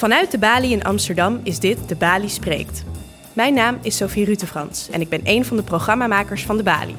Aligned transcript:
Vanuit 0.00 0.30
de 0.30 0.38
Bali 0.38 0.72
in 0.72 0.84
Amsterdam 0.84 1.40
is 1.42 1.58
dit 1.58 1.88
De 1.88 1.96
Bali 1.96 2.28
Spreekt. 2.28 2.84
Mijn 3.32 3.54
naam 3.54 3.78
is 3.82 3.96
Sophie 3.96 4.24
Rutefrans 4.24 4.88
en 4.90 5.00
ik 5.00 5.08
ben 5.08 5.20
een 5.24 5.44
van 5.44 5.56
de 5.56 5.62
programmamakers 5.62 6.44
van 6.44 6.56
De 6.56 6.62
Bali. 6.62 6.94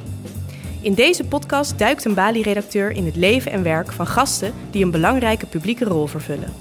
In 0.81 0.93
deze 0.93 1.23
podcast 1.23 1.79
duikt 1.79 2.05
een 2.05 2.13
Bali-redacteur 2.13 2.91
in 2.91 3.05
het 3.05 3.16
leven 3.16 3.52
en 3.52 3.63
werk 3.63 3.91
van 3.91 4.07
gasten 4.07 4.53
die 4.71 4.84
een 4.84 4.91
belangrijke 4.91 5.45
publieke 5.45 5.85
rol 5.85 6.07
vervullen. 6.07 6.53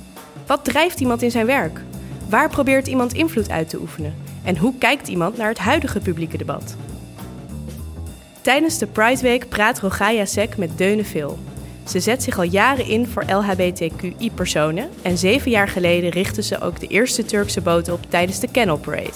Wat 0.46 0.64
drijft 0.64 1.00
iemand 1.00 1.22
in 1.22 1.30
zijn 1.30 1.46
werk? 1.46 1.80
Waar 2.28 2.50
probeert 2.50 2.86
iemand 2.86 3.12
invloed 3.12 3.50
uit 3.50 3.68
te 3.68 3.80
oefenen? 3.80 4.14
En 4.44 4.56
hoe 4.56 4.74
kijkt 4.78 5.08
iemand 5.08 5.36
naar 5.36 5.48
het 5.48 5.58
huidige 5.58 6.00
publieke 6.00 6.38
debat? 6.38 6.76
Tijdens 8.40 8.78
de 8.78 8.86
Pride 8.86 9.20
Week 9.20 9.48
praat 9.48 9.78
Rogaya 9.78 10.24
Sek 10.24 10.56
met 10.56 10.78
Deune 10.78 11.04
Veel. 11.04 11.38
Ze 11.86 12.00
zet 12.00 12.22
zich 12.22 12.38
al 12.38 12.44
jaren 12.44 12.86
in 12.86 13.06
voor 13.06 13.24
LHBTQI-personen 13.24 14.90
en 15.02 15.18
zeven 15.18 15.50
jaar 15.50 15.68
geleden 15.68 16.10
richtte 16.10 16.42
ze 16.42 16.60
ook 16.60 16.80
de 16.80 16.86
eerste 16.86 17.24
Turkse 17.24 17.60
boot 17.60 17.88
op 17.88 18.00
tijdens 18.08 18.40
de 18.40 18.50
Canal 18.50 18.78
Parade. 18.78 19.12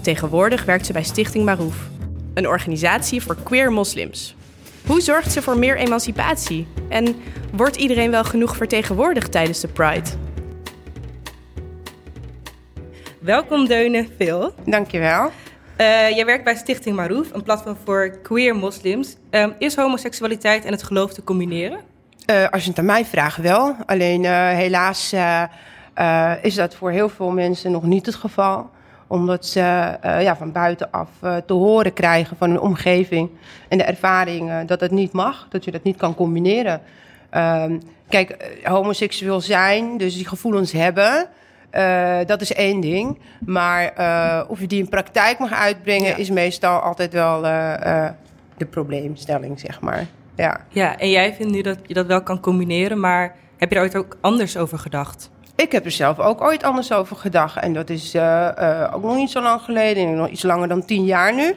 Tegenwoordig 0.00 0.64
werkt 0.64 0.86
ze 0.86 0.92
bij 0.92 1.02
Stichting 1.02 1.44
Marouf, 1.44 1.88
een 2.34 2.48
organisatie 2.48 3.22
voor 3.22 3.36
queer 3.42 3.72
moslims. 3.72 4.34
Hoe 4.86 5.00
zorgt 5.00 5.32
ze 5.32 5.42
voor 5.42 5.58
meer 5.58 5.76
emancipatie? 5.76 6.66
En 6.88 7.16
wordt 7.52 7.76
iedereen 7.76 8.10
wel 8.10 8.24
genoeg 8.24 8.56
vertegenwoordigd 8.56 9.32
tijdens 9.32 9.60
de 9.60 9.68
Pride? 9.68 10.08
Welkom 13.18 13.66
Deune 13.66 14.06
Veel. 14.18 14.54
Dankjewel. 14.66 15.30
Uh, 15.80 16.10
jij 16.10 16.24
werkt 16.24 16.44
bij 16.44 16.54
Stichting 16.54 16.96
Marouf, 16.96 17.32
een 17.32 17.42
platform 17.42 17.76
voor 17.84 18.18
queer 18.22 18.56
moslims. 18.56 19.16
Uh, 19.30 19.46
is 19.58 19.76
homoseksualiteit 19.76 20.64
en 20.64 20.72
het 20.72 20.82
geloof 20.82 21.12
te 21.12 21.24
combineren? 21.24 21.80
Uh, 22.30 22.48
als 22.48 22.62
je 22.62 22.68
het 22.68 22.78
aan 22.78 22.84
mij 22.84 23.04
vraagt 23.04 23.36
wel. 23.36 23.76
Alleen 23.86 24.24
helaas 24.54 25.14
is 26.42 26.54
dat 26.54 26.74
voor 26.74 26.90
heel 26.90 27.08
veel 27.08 27.30
mensen 27.30 27.70
nog 27.70 27.82
niet 27.82 28.06
het 28.06 28.14
geval 28.14 28.70
omdat 29.06 29.46
ze 29.46 29.60
ja, 30.02 30.36
van 30.36 30.52
buitenaf 30.52 31.08
te 31.46 31.52
horen 31.52 31.92
krijgen 31.92 32.36
van 32.36 32.50
hun 32.50 32.60
omgeving 32.60 33.30
en 33.68 33.78
de 33.78 33.84
ervaring 33.84 34.64
dat 34.66 34.80
het 34.80 34.90
niet 34.90 35.12
mag, 35.12 35.46
dat 35.50 35.64
je 35.64 35.70
dat 35.70 35.82
niet 35.82 35.96
kan 35.96 36.14
combineren. 36.14 36.80
Ehm, 37.30 37.78
kijk, 38.08 38.58
homoseksueel 38.62 39.40
zijn, 39.40 39.96
dus 39.98 40.14
die 40.14 40.28
gevoelens 40.28 40.72
hebben, 40.72 41.28
uh, 41.72 42.18
dat 42.26 42.40
is 42.40 42.52
één 42.52 42.80
ding. 42.80 43.18
Maar 43.44 43.92
uh, 43.98 44.50
of 44.50 44.60
je 44.60 44.66
die 44.66 44.82
in 44.82 44.88
praktijk 44.88 45.38
mag 45.38 45.52
uitbrengen, 45.52 46.18
is 46.18 46.30
meestal 46.30 46.78
altijd 46.78 47.12
wel 47.12 47.44
uh, 47.44 48.08
de 48.56 48.66
probleemstelling, 48.66 49.60
zeg 49.60 49.80
maar. 49.80 50.06
Ja. 50.36 50.60
ja, 50.68 50.98
en 50.98 51.10
jij 51.10 51.34
vindt 51.34 51.52
nu 51.52 51.62
dat 51.62 51.78
je 51.86 51.94
dat 51.94 52.06
wel 52.06 52.22
kan 52.22 52.40
combineren, 52.40 53.00
maar 53.00 53.36
heb 53.56 53.68
je 53.68 53.74
daar 53.74 53.84
ooit 53.84 53.96
ook 53.96 54.16
anders 54.20 54.56
over 54.56 54.78
gedacht? 54.78 55.30
Ik 55.54 55.72
heb 55.72 55.84
er 55.84 55.90
zelf 55.90 56.18
ook 56.18 56.40
ooit 56.40 56.62
anders 56.62 56.92
over 56.92 57.16
gedacht. 57.16 57.56
En 57.56 57.72
dat 57.72 57.90
is 57.90 58.16
ook 58.92 59.02
nog 59.02 59.16
niet 59.16 59.30
zo 59.30 59.42
lang 59.42 59.60
geleden, 59.60 60.14
nog 60.14 60.28
iets 60.28 60.42
langer 60.42 60.68
dan 60.68 60.84
tien 60.84 61.04
jaar 61.04 61.34
nu. 61.34 61.54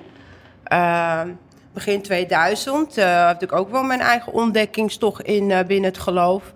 Ehm, 0.63 1.29
begin 1.73 2.01
2000 2.01 2.95
heb 2.95 3.43
ik 3.43 3.51
ook 3.51 3.71
wel 3.71 3.83
mijn 3.83 4.01
eigen 4.01 4.33
ontdekkingstocht 4.33 5.21
in 5.21 5.47
binnen 5.67 5.89
het 5.89 5.97
geloof. 5.97 6.53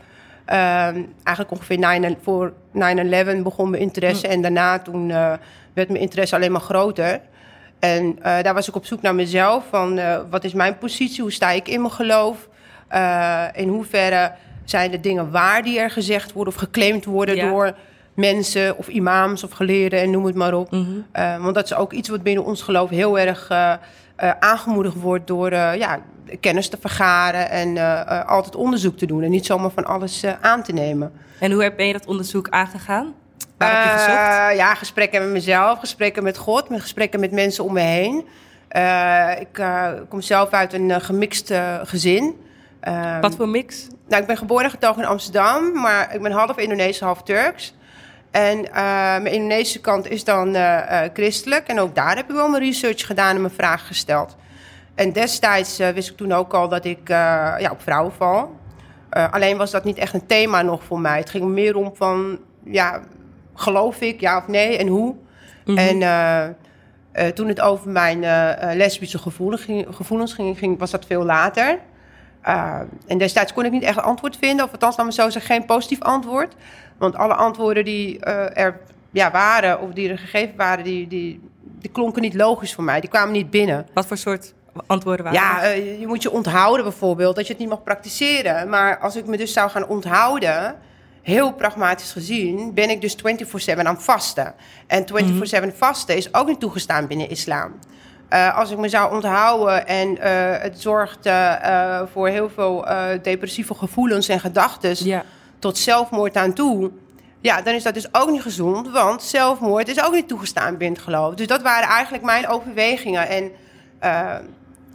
Ehm, 0.48 1.02
eigenlijk 1.24 1.52
ongeveer 1.52 1.78
9, 1.78 2.18
voor 2.22 2.54
9-11 2.72 3.44
begon 3.44 3.70
mijn 3.70 3.82
interesse. 3.82 4.26
Mm. 4.26 4.32
En 4.32 4.42
daarna 4.42 4.80
toen 4.80 5.10
uh, 5.10 5.34
werd 5.74 5.90
mijn 5.90 6.02
interesse 6.02 6.36
alleen 6.36 6.52
maar 6.52 6.62
groter. 6.62 7.22
En 7.80 8.06
uh, 8.06 8.24
daar 8.24 8.54
was 8.54 8.68
ik 8.68 8.76
op 8.76 8.86
zoek 8.86 9.02
naar 9.02 9.16
mezelf. 9.16 9.64
Van 9.70 9.98
uh, 9.98 10.20
wat 10.30 10.44
is 10.44 10.54
mijn 10.54 10.78
positie? 10.78 11.22
Hoe 11.22 11.32
sta 11.32 11.52
ik 11.52 11.68
in 11.68 11.82
mijn 11.82 11.94
geloof? 11.94 12.48
in 13.54 13.68
hoeverre 13.68 14.32
zijn 14.64 14.92
de 14.92 15.00
dingen 15.00 15.32
waar 15.32 15.64
die 15.64 15.80
er 15.80 15.92
gezegd 15.92 16.34
worden 16.34 16.54
of 16.54 16.60
geclaimd 16.60 17.06
worden 17.06 17.36
ja. 17.36 17.50
door 17.50 17.76
mensen 18.14 18.78
of 18.78 18.88
imams 18.88 19.44
of 19.44 19.52
geleerden 19.52 20.00
en 20.00 20.12
noem 20.12 20.26
het 20.26 20.36
maar 20.36 20.54
op. 20.54 20.72
Mm 20.72 21.06
-hmm. 21.12 21.42
want 21.44 21.56
dat 21.56 21.66
is 21.66 21.74
ook 21.74 21.94
iets 21.94 22.10
wat 22.10 22.24
binnen 22.24 22.46
ons 22.46 22.62
geloof 22.62 22.90
heel 22.90 23.20
erg 23.20 23.52
aangemoedigd 24.40 24.96
wordt 24.96 25.28
door 25.28 25.52
ja, 25.54 26.00
kennis 26.40 26.70
te 26.70 26.78
vergaren 26.82 27.50
en 27.50 27.76
uh, 27.76 28.26
altijd 28.26 28.56
onderzoek 28.56 28.98
te 28.98 29.06
doen. 29.06 29.24
En 29.24 29.30
niet 29.30 29.46
zomaar 29.46 29.72
van 29.72 29.86
alles 29.86 30.24
uh, 30.24 30.32
aan 30.42 30.64
te 30.64 30.74
nemen. 30.74 31.12
En 31.40 31.52
hoe 31.52 31.74
ben 31.78 31.88
je 31.88 31.94
dat 31.94 32.06
onderzoek 32.06 32.50
aangegaan? 32.50 33.14
Waar 33.58 33.76
heb 33.76 33.84
je 33.84 34.00
gezocht? 34.00 34.58
Ja, 34.58 34.76
gesprekken 34.76 35.22
met 35.22 35.32
mezelf, 35.32 35.80
gesprekken 35.80 36.24
met 36.24 36.38
God, 36.38 36.70
met 36.70 36.82
gesprekken 36.82 37.20
met 37.20 37.32
mensen 37.32 37.64
om 37.64 37.74
me 37.74 37.80
heen. 37.80 38.26
ik 39.40 39.64
kom 40.10 40.22
zelf 40.22 40.50
uit 40.50 40.74
een 40.74 41.02
gemixt 41.02 41.54
gezin. 41.84 42.36
Ehm, 42.80 43.22
Wat 43.22 43.36
voor 43.36 43.50
mix? 43.50 43.88
Nou, 44.08 44.22
ik 44.22 44.28
ben 44.28 44.38
geboren 44.38 44.64
en 44.64 44.72
getogen 44.72 45.02
in 45.02 45.08
Amsterdam, 45.08 45.72
maar 45.74 46.16
ik 46.16 46.22
ben 46.22 46.32
half 46.32 46.58
Indonesisch, 46.58 47.00
half 47.00 47.24
Turks. 47.24 47.76
En 48.32 48.68
mijn 49.22 49.34
Indonesische 49.34 49.82
kant 49.82 50.10
is 50.10 50.24
dan 50.24 50.56
christelijk. 51.14 51.68
En 51.68 51.80
ook 51.80 51.96
daar 51.96 52.16
heb 52.16 52.30
ik 52.30 52.36
wel 52.36 52.50
mijn 52.50 52.64
research 52.64 53.06
gedaan 53.06 53.36
en 53.36 53.42
mijn 53.42 53.54
vragen 53.54 53.88
gesteld. 53.88 54.36
En 54.98 55.12
destijds 55.12 55.80
uh, 55.80 55.90
wist 55.90 56.10
ik 56.10 56.18
toen 56.18 56.32
ook 56.32 56.54
al 56.54 56.68
dat 56.70 56.86
ik 56.86 57.10
uh, 57.10 57.56
ja, 57.58 57.70
op 57.72 57.82
vrouwen 57.82 58.14
val. 58.14 58.56
Uh, 59.12 59.32
alleen 59.32 59.58
was 59.58 59.72
dat 59.72 59.84
niet 59.84 59.98
echt 59.98 60.14
een 60.14 60.26
thema 60.26 60.62
nog 60.62 60.84
voor 60.84 61.00
mij. 61.00 61.18
Het 61.20 61.30
ging 61.30 61.46
meer 61.46 61.76
om 61.76 61.92
van, 61.96 62.40
ja, 62.64 63.02
geloof 63.54 64.02
ik, 64.02 64.20
ja 64.20 64.38
of 64.38 64.48
nee 64.48 64.78
en 64.78 64.88
hoe. 64.88 65.16
Mm 65.66 65.78
-hmm. 65.78 66.02
En 67.12 67.34
toen 67.34 67.48
het 67.48 67.62
over 67.62 67.90
mijn 67.90 68.20
lesbische 68.78 69.18
gevoelens 69.18 69.64
ging, 69.64 69.88
gevoelens 69.90 70.34
ging, 70.34 70.58
ging, 70.58 70.80
was 70.80 70.92
dat 70.92 71.06
veel 71.06 71.24
later. 71.24 71.80
en 73.08 73.18
destijds 73.18 73.54
kon 73.54 73.66
ik 73.66 73.72
niet 73.72 73.84
echt 73.84 73.98
een 73.98 74.04
antwoord 74.04 74.38
vinden. 74.38 74.66
Of 74.66 74.72
althans, 74.72 74.98
laat 74.98 75.06
me 75.06 75.12
zo 75.12 75.30
zeggen, 75.30 75.56
geen 75.56 75.66
positief 75.66 76.02
antwoord. 76.02 76.56
Want 76.98 77.16
alle 77.16 77.34
antwoorden 77.34 77.86
die 77.86 78.20
er 78.54 78.80
ja, 79.12 79.32
waren, 79.32 79.82
of 79.82 79.94
die 79.94 80.10
er 80.10 80.18
gegeven 80.18 80.56
waren, 80.56 80.84
die, 80.84 81.08
die, 81.08 81.50
die 81.62 81.92
klonken 81.92 82.22
niet 82.22 82.36
logisch 82.36 82.74
voor 82.74 82.84
mij. 82.84 83.00
Die 83.00 83.10
kwamen 83.10 83.34
niet 83.34 83.50
binnen. 83.50 83.88
Wat 83.94 84.06
voor 84.06 84.18
soort 84.18 84.54
antwoorden 84.86 85.26
waren? 85.26 85.40
Ja, 85.40 85.76
uh, 85.76 86.00
je 86.00 86.08
moet 86.08 86.22
je 86.22 86.32
onthouden 86.32 86.84
bijvoorbeeld, 86.84 87.36
dat 87.36 87.46
je 87.46 87.52
het 87.52 87.62
niet 87.62 87.70
mag 87.70 87.84
praktiseren. 87.84 88.70
Maar 88.70 88.98
als 88.98 89.16
ik 89.16 89.26
me 89.26 89.38
dus 89.38 89.54
zou 89.54 89.70
gaan 89.70 89.88
onthouden, 89.88 90.76
heel 91.22 91.54
pragmatisch 91.54 92.12
gezien, 92.12 92.74
ben 92.74 92.90
ik 92.90 93.02
dus 93.02 93.16
24-7 93.76 93.78
aan 93.78 94.02
vasten. 94.02 94.54
En 94.88 95.06
24-7 95.06 95.10
mm. 95.12 95.72
vasten 95.76 96.16
is 96.16 96.34
ook 96.34 96.48
niet 96.48 96.60
toegestaan 96.60 97.08
binnen 97.08 97.30
islam. 97.30 97.80
Uh, 98.34 98.58
als 98.58 98.72
ik 98.72 98.78
me 98.78 98.90
zou 98.90 99.14
onthouden 99.16 99.88
en 99.88 100.10
uh, 100.10 100.22
het 100.62 100.82
zorgt 100.82 101.30
voor 102.12 102.28
heel 102.28 102.50
veel 102.50 102.86
depressieve 103.22 103.74
gevoelens 103.74 104.28
en 104.28 104.40
gedachten 104.40 105.24
tot 105.60 105.78
zelfmoord 105.78 106.38
aan 106.38 106.54
toe. 106.54 106.92
Ja, 107.42 107.62
dan 107.62 107.74
is 107.74 107.84
dat 107.84 107.94
dus 107.94 108.14
ook 108.14 108.30
niet 108.30 108.42
gezond, 108.42 108.92
want 108.92 109.24
zelfmoord 109.24 109.88
is 109.88 110.04
ook 110.04 110.14
niet 110.14 110.28
toegestaan 110.28 110.78
binnen 110.78 110.98
het 110.98 111.08
geloof. 111.08 111.34
Dus 111.34 111.48
dat 111.48 111.62
waren 111.62 111.90
eigenlijk 111.90 112.24
mijn 112.24 112.48
overwegingen. 112.48 113.28
En 113.28 113.52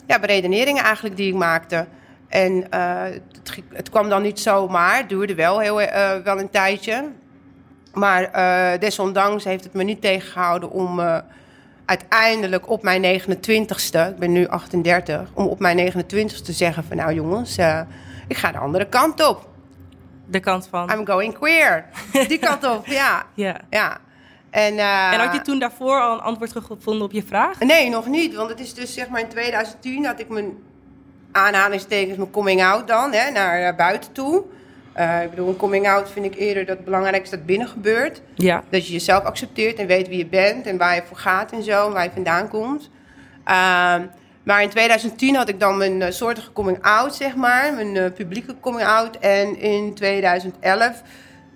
ja, 0.07 0.19
beredeneringen 0.19 0.85
eigenlijk 0.85 1.17
die 1.17 1.29
ik 1.29 1.35
maakte. 1.39 1.87
En 2.29 2.53
uh, 2.53 3.03
het, 3.03 3.63
het, 3.73 3.91
kwam 3.91 4.09
dan 4.09 4.23
niet 4.23 4.41
zomaar, 4.41 4.97
het 4.97 5.09
duurde 5.09 5.35
wel, 5.35 5.59
heel, 5.59 5.81
uh, 5.81 6.15
wel 6.25 6.39
een 6.39 6.51
tijdje. 6.51 7.11
Maar 7.93 8.31
uh, 8.35 8.81
desondanks 8.81 9.45
heeft 9.45 9.65
het 9.65 9.73
me 9.73 9.83
niet 9.83 10.01
tegengehouden 10.01 10.71
om 10.71 11.01
uiteindelijk 11.85 12.71
op 12.71 12.83
mijn 12.83 13.21
29ste, 13.21 14.09
ik 14.09 14.19
ben 14.19 14.33
nu 14.33 14.47
38, 14.47 15.29
om 15.35 15.47
op 15.47 15.59
mijn 15.59 15.93
29ste 15.93 16.43
te 16.45 16.53
zeggen 16.53 16.85
van 16.85 16.97
nou 16.97 17.15
jongens, 17.15 17.59
ik 18.29 18.37
ga 18.37 18.53
de 18.53 18.59
andere 18.59 18.89
kant 18.89 19.29
op. 19.29 19.49
De 20.27 20.41
kant 20.41 20.69
van? 20.71 20.91
I'm 20.91 21.07
going 21.07 21.39
queer. 21.39 21.85
Die 22.29 22.39
kant 22.39 22.65
op, 22.65 22.87
ja. 22.87 23.23
ja. 23.35 23.57
ja. 23.71 24.01
En, 24.53 24.75
uh, 24.75 25.13
en, 25.13 25.21
had 25.21 25.33
je 25.33 25.41
toen 25.41 25.59
daarvoor 25.59 26.01
al 26.01 26.13
een 26.13 26.21
antwoord 26.21 26.53
gevonden 26.53 27.03
op 27.03 27.13
je 27.13 27.23
vraag? 27.23 27.61
Nee, 27.61 27.89
nog 27.89 28.07
niet. 28.07 28.35
Want 28.35 28.51
het 28.51 28.61
is 28.61 28.75
dus 28.75 28.95
zeg 28.95 29.09
maar 29.09 29.21
in 29.21 29.29
2010 29.29 30.03
dat 30.03 30.21
ik 30.21 30.29
mijn 30.29 30.59
aanhalingstekens, 31.33 32.17
mijn 32.17 32.31
coming 32.31 32.63
out 32.63 32.89
dan, 32.89 33.13
hè, 33.13 33.31
naar 33.31 33.75
buiten 33.75 34.13
toe. 34.13 34.45
Uh, 34.97 35.23
ik 35.23 35.31
bedoel, 35.31 35.49
een 35.49 35.57
coming 35.57 35.89
out 35.89 36.11
vind 36.11 36.25
ik 36.25 36.35
eerder 36.35 36.67
dat 36.67 36.77
het 36.77 36.85
belangrijk 36.85 37.23
is 37.23 37.31
dat 37.31 37.47
binnen 37.47 37.69
gebeurt. 37.69 38.23
Ja. 38.35 38.63
Dat 38.71 38.87
je 38.87 38.93
jezelf 38.93 39.25
accepteert 39.25 39.79
en 39.79 39.87
weet 39.87 40.09
wie 40.09 40.19
je 40.19 40.27
bent 40.27 40.67
en 40.67 40.77
waar 40.77 40.95
je 40.95 41.03
voor 41.03 41.17
gaat 41.17 41.53
en 41.53 41.63
zo, 41.63 41.91
waar 41.91 42.05
je 42.05 42.11
vandaan 42.11 42.49
komt. 42.49 42.91
Uh, 43.49 43.95
maar 44.43 44.63
in 44.63 44.69
2010 44.69 45.35
had 45.35 45.49
ik 45.49 45.61
dan 45.61 45.77
mijn 45.77 46.13
soortige 46.13 46.53
coming 46.53 46.83
out, 46.83 47.15
zeg 47.15 47.35
maar, 47.35 47.75
mijn 47.75 48.13
publieke 48.13 48.55
coming 48.61 48.89
out. 48.89 49.19
En 49.19 49.59
in 49.59 49.95
2011 49.95 51.03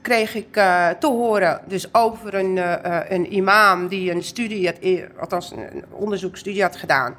kreeg 0.06 0.34
ik 0.34 0.56
uh, 0.56 0.88
te 0.88 1.06
horen 1.06 1.60
dus 1.64 1.94
over 1.94 2.34
een, 2.34 2.56
uh, 2.56 2.74
een 3.08 3.34
imam 3.34 3.88
die 3.88 4.10
een 4.10 4.22
studie 4.22 4.66
had, 4.66 4.76
althans 5.20 5.50
een 5.50 5.84
onderzoekstudie 5.90 6.62
had 6.62 6.76
gedaan. 6.76 7.16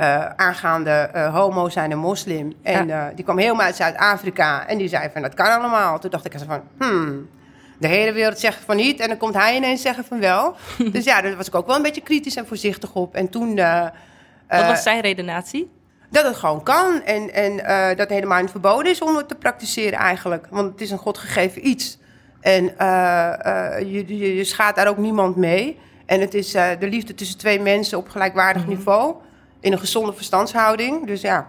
Uh, 0.00 0.26
aangaande 0.26 1.10
homo 1.32 1.68
zijn 1.68 1.90
en 1.90 1.98
moslim. 1.98 2.52
En 2.62 2.86
ja. 2.86 3.12
die 3.14 3.24
kwam 3.24 3.38
helemaal 3.38 3.66
uit 3.66 3.76
Zuid-Afrika. 3.76 4.66
En 4.66 4.78
die 4.78 4.88
zei 4.88 5.10
van, 5.12 5.22
dat 5.22 5.34
kan 5.34 5.46
allemaal. 5.46 5.98
Toen 5.98 6.10
dacht 6.10 6.24
ik 6.24 6.32
van, 6.46 6.62
hmm, 6.78 7.28
de 7.78 7.86
hele 7.86 8.12
wereld 8.12 8.38
zegt 8.38 8.58
van 8.64 8.76
niet. 8.76 9.00
En 9.00 9.08
dan 9.08 9.16
komt 9.16 9.34
hij 9.34 9.56
ineens 9.56 9.82
zeggen 9.82 10.04
van 10.04 10.20
wel. 10.20 10.56
dus 10.92 11.04
ja, 11.04 11.20
daar 11.20 11.36
was 11.36 11.46
ik 11.46 11.54
ook 11.54 11.66
wel 11.66 11.76
een 11.76 11.82
beetje 11.82 12.00
kritisch 12.00 12.36
en 12.36 12.46
voorzichtig 12.46 12.94
op. 12.94 13.14
En 13.14 13.28
toen... 13.28 13.54
Wat 14.48 14.66
was 14.66 14.82
zijn 14.82 15.00
redenatie? 15.00 15.70
Dat 16.10 16.24
het 16.24 16.36
gewoon 16.36 16.62
kan. 16.62 17.02
En, 17.02 17.34
en 17.34 17.56
dat 17.88 17.98
het 17.98 18.10
helemaal 18.10 18.40
niet 18.40 18.50
verboden 18.50 18.92
is 18.92 19.00
om 19.00 19.16
het 19.16 19.28
te 19.28 19.34
praktiseren 19.34 19.98
eigenlijk. 19.98 20.46
Want 20.50 20.72
het 20.72 20.80
is 20.80 20.90
een 20.90 20.98
godgegeven 20.98 21.68
iets. 21.68 21.98
En 22.46 22.64
je, 23.88 24.04
je, 24.06 24.36
je 24.36 24.44
schaadt 24.44 24.76
daar 24.76 24.88
ook 24.88 24.96
niemand 24.96 25.36
mee. 25.36 25.78
En 26.06 26.20
het 26.20 26.34
is 26.34 26.50
de 26.52 26.76
liefde 26.80 27.14
tussen 27.14 27.38
twee 27.38 27.60
mensen 27.60 27.98
op 27.98 28.08
gelijkwaardig 28.08 28.62
mhm. 28.62 28.70
niveau. 28.70 29.14
In 29.60 29.72
een 29.72 29.78
gezonde 29.78 30.12
verstandshouding. 30.12 31.06
Dus 31.06 31.20
ja, 31.20 31.48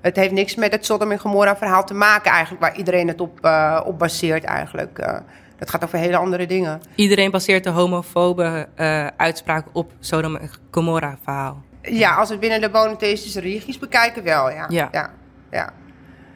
het 0.00 0.16
heeft 0.16 0.32
niks 0.32 0.54
met 0.54 0.72
het 0.72 0.86
Sodom 0.86 1.12
en 1.12 1.18
Gomorra 1.18 1.56
verhaal 1.56 1.84
te 1.84 1.94
maken 1.94 2.30
eigenlijk. 2.30 2.62
Waar 2.62 2.76
iedereen 2.76 3.08
het 3.08 3.20
op, 3.20 3.50
op 3.84 3.98
baseert 3.98 4.44
eigenlijk. 4.44 5.22
Dat 5.58 5.70
gaat 5.70 5.84
over 5.84 5.98
hele 5.98 6.16
andere 6.16 6.46
dingen. 6.46 6.80
Iedereen 6.94 7.30
baseert 7.30 7.64
de 7.64 7.70
homofobe 7.70 8.68
uh, 8.76 9.06
uitspraak 9.16 9.66
op 9.72 9.92
Sodom 10.00 10.36
en 10.36 10.50
Gomorra 10.70 11.18
verhaal. 11.22 11.62
Ja, 11.82 12.14
als 12.14 12.26
we 12.26 12.32
het 12.32 12.40
binnen 12.40 12.60
de 12.60 12.68
monotheïstische 12.68 13.40
religies 13.40 13.78
bekijken 13.78 14.22
wel, 14.22 14.50
ja. 14.50 14.66
ja. 14.68 14.88
ja, 14.92 15.10
ja. 15.50 15.72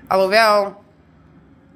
Alhoewel, 0.06 0.81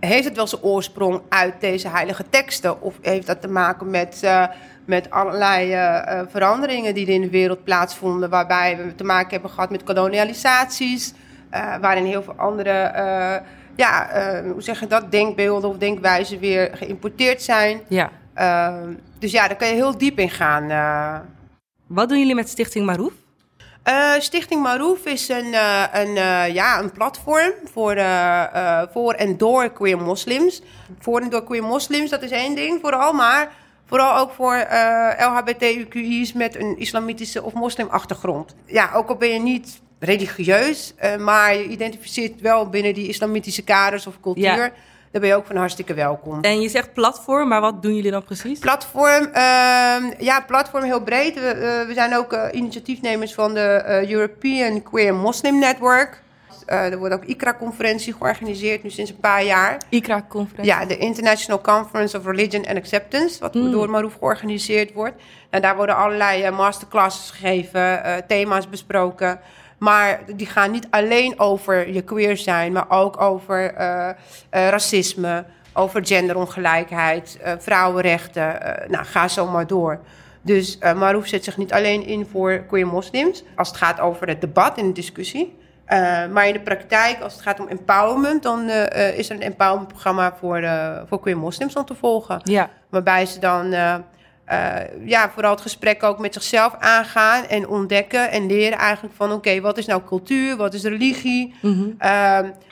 heeft 0.01 0.25
het 0.25 0.37
wel 0.37 0.47
zijn 0.47 0.63
oorsprong 0.63 1.21
uit 1.29 1.55
deze 1.61 1.89
heilige 1.89 2.25
teksten? 2.31 2.83
Of 2.83 2.95
heeft 3.03 3.27
dat 3.27 3.41
te 3.41 3.49
maken 3.49 3.91
met, 3.91 4.21
uh, 4.25 4.47
met 4.85 5.11
allerlei 5.11 5.75
uh, 5.75 6.21
veranderingen 6.29 6.95
die 6.95 7.07
er 7.07 7.13
in 7.13 7.21
de 7.21 7.31
wereld 7.31 7.65
plaatsvonden... 7.65 8.31
waarbij 8.31 8.77
we 8.77 8.95
te 8.95 9.05
maken 9.05 9.31
hebben 9.31 9.51
gehad 9.51 9.71
met 9.71 9.83
kolonialisaties... 9.83 11.15
waarin 11.81 12.05
heel 12.05 12.23
veel 12.23 12.35
andere 12.37 12.93
ja, 13.77 14.17
uh, 14.43 14.53
hoe 14.53 14.63
zeg 14.63 14.81
je 14.81 14.87
dat, 14.87 15.11
denkbeelden 15.11 15.71
of 15.71 15.77
denkwijzen 15.77 16.39
weer 16.39 16.71
geïmporteerd 16.73 17.43
zijn. 17.43 17.81
Ja. 17.89 18.11
Uh, 18.37 18.75
dus 19.19 19.33
ja, 19.33 19.49
daar 19.49 19.57
kan 19.57 19.69
je 19.69 19.75
heel 19.75 19.99
diep 19.99 20.19
in 20.19 20.31
gaan. 20.31 20.71
Uh. 20.71 21.19
Wat 21.87 22.09
doen 22.09 22.19
jullie 22.19 22.35
met 22.35 22.49
Stichting 22.49 22.87
Maroef? 22.87 23.13
Uh, 23.88 24.12
Stichting 24.19 24.62
Maroef 24.62 25.05
is 25.05 25.29
een, 25.29 25.55
een, 25.93 26.15
ja, 26.53 26.79
een 26.79 26.93
platform 26.93 27.53
voor, 27.73 27.97
voor 28.93 29.12
en 29.12 29.37
door 29.37 29.71
queer 29.71 29.99
moslims. 29.99 30.62
Voor 30.99 31.21
en 31.21 31.31
door 31.31 31.44
queer 31.44 31.62
moslims, 31.62 32.11
dat 32.11 32.23
is 32.23 32.31
één 32.31 32.55
ding 32.55 32.81
vooral, 32.81 33.12
maar 33.12 33.53
vooral 33.87 34.19
ook 34.19 34.33
voor 34.33 34.67
LHBTQI's 35.19 36.33
met 36.33 36.56
een 36.56 36.79
islamitische 36.79 37.43
of 37.43 37.53
moslimachtergrond. 37.53 38.55
Ja, 38.65 38.91
ook 38.94 39.09
al 39.09 39.17
ben 39.17 39.29
je 39.29 39.41
niet 39.41 39.81
religieus, 39.99 40.94
maar 41.19 41.56
je 41.56 41.65
identificeert 41.65 42.41
wel 42.41 42.69
binnen 42.69 42.94
die 42.94 43.09
islamitische 43.09 43.62
kaders 43.62 44.06
of 44.06 44.21
cultuur. 44.21 44.73
Dan 45.17 45.25
ben 45.25 45.35
je 45.35 45.41
ook 45.41 45.47
van 45.47 45.57
hartstikke 45.57 45.95
welkom. 45.95 46.41
En 46.41 46.61
je 46.61 46.69
zegt 46.69 46.93
platform, 46.93 47.49
maar 47.49 47.61
wat 47.61 47.83
doen 47.83 47.95
jullie 47.95 48.11
dan 48.11 48.25
precies? 48.25 48.59
Platform, 48.59 49.27
uh, 49.27 50.19
ja, 50.19 50.41
platform 50.47 50.85
heel 50.85 51.03
breed. 51.03 51.35
We, 51.35 51.41
uh, 51.41 51.87
we 51.87 51.95
zijn 51.95 52.17
ook 52.17 52.33
uh, 52.33 52.45
initiatiefnemers 52.53 53.35
van 53.35 53.55
de 53.55 54.05
European 54.09 54.83
Queer 54.83 55.15
Muslim 55.15 55.59
Network. 55.59 56.23
er 56.67 56.99
wordt 56.99 57.15
ook 57.15 57.25
ICRA-conferentie 57.25 58.13
georganiseerd, 58.13 58.83
nu 58.83 58.91
sinds 58.91 59.11
een 59.11 59.21
paar 59.21 59.45
jaar. 59.45 59.81
ICRA-conferentie? 59.89 60.73
Ja, 60.73 60.85
de 60.85 60.97
International 60.97 61.61
Conference 61.61 62.19
of 62.19 62.27
Religion 62.27 62.67
and 62.67 62.77
Acceptance, 62.77 63.41
wat 63.41 63.55
mm. 63.55 63.71
door 63.71 63.91
Maroef 63.91 64.15
georganiseerd 64.19 64.93
wordt. 64.93 65.15
En 65.51 65.62
daar 65.62 65.77
worden 65.77 65.97
allerlei 65.97 66.51
masterclasses 66.51 67.31
gegeven, 67.31 68.03
thema's 68.27 68.69
besproken. 68.69 69.41
Maar 69.78 70.20
die 70.37 70.46
gaan 70.46 70.70
niet 70.70 70.87
alleen 70.90 71.40
over 71.40 71.93
je 71.93 72.02
queer 72.02 72.37
zijn, 72.37 72.73
maar 72.73 72.90
ook 72.90 73.20
over 73.20 73.75
uh, 73.75 74.08
uh, 74.08 74.12
racisme, 74.50 75.44
over 75.73 76.06
genderongelijkheid, 76.06 77.38
uh, 77.44 77.52
vrouwenrechten. 77.58 78.58
nou, 78.88 79.05
ga 79.05 79.28
zo 79.28 79.46
maar 79.46 79.67
door. 79.67 80.00
Dus 80.43 80.78
uh, 80.81 80.93
Marouf 80.93 81.26
zet 81.26 81.44
zich 81.44 81.56
niet 81.56 81.73
alleen 81.73 82.06
in 82.06 82.26
voor 82.26 82.64
queer 82.69 82.87
moslims, 82.87 83.44
als 83.56 83.69
het 83.69 83.76
gaat 83.76 84.00
over 84.00 84.28
het 84.28 84.40
debat 84.40 84.78
en 84.78 84.87
de 84.87 84.93
discussie. 84.93 85.56
maar 86.32 86.46
in 86.46 86.52
de 86.52 86.61
praktijk, 86.61 87.20
als 87.20 87.32
het 87.32 87.43
gaat 87.43 87.61
om 87.61 87.69
empowerment, 87.69 88.43
dan 88.43 88.69
is 89.17 89.28
er 89.28 89.37
een 89.37 89.43
empowerment 89.43 89.88
programma 89.88 90.34
voor, 90.38 90.64
voor 91.08 91.20
queer 91.20 91.38
moslims 91.38 91.75
om 91.75 91.84
te 91.84 91.94
volgen. 91.94 92.40
Ja. 92.44 92.70
Waarbij 92.88 93.26
ze 93.26 93.40
dan 93.40 93.75
uh, 94.53 94.77
ja, 95.05 95.31
vooral 95.31 95.51
het 95.51 95.61
gesprek 95.61 96.03
ook 96.03 96.19
met 96.19 96.35
zichzelf 96.35 96.75
aangaan 96.79 97.45
en 97.45 97.69
ontdekken 97.69 98.31
en 98.31 98.47
leren 98.47 98.79
eigenlijk 98.79 99.15
van 99.15 99.33
oké, 99.33 99.61
wat 99.61 99.79
is 99.79 99.87
nou 99.87 100.03
cultuur, 100.07 100.57
wat 100.57 100.75
is 100.75 100.83
religie, 100.83 101.55
mm 101.61 101.97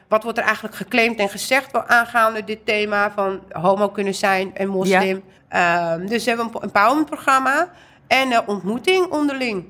wat 0.09 0.23
wordt 0.23 0.39
er 0.39 0.45
eigenlijk 0.45 0.75
geclaimd 0.75 1.19
en 1.19 1.29
gezegd 1.29 1.87
aangaande 1.87 2.45
dit 2.45 2.59
thema 2.65 3.11
van 3.11 3.41
homo 3.51 3.89
kunnen 3.89 4.15
zijn 4.15 4.57
en 4.57 4.69
moslim. 4.69 5.23
Ja. 5.51 5.99
Uh, 5.99 6.09
dus 6.09 6.25
we 6.25 6.31
hebben 6.31 6.51
een 6.53 6.63
empowerment 6.63 7.07
programma 7.07 7.71
en 8.07 8.49
ontmoeting 8.49 9.07
onderling, 9.07 9.65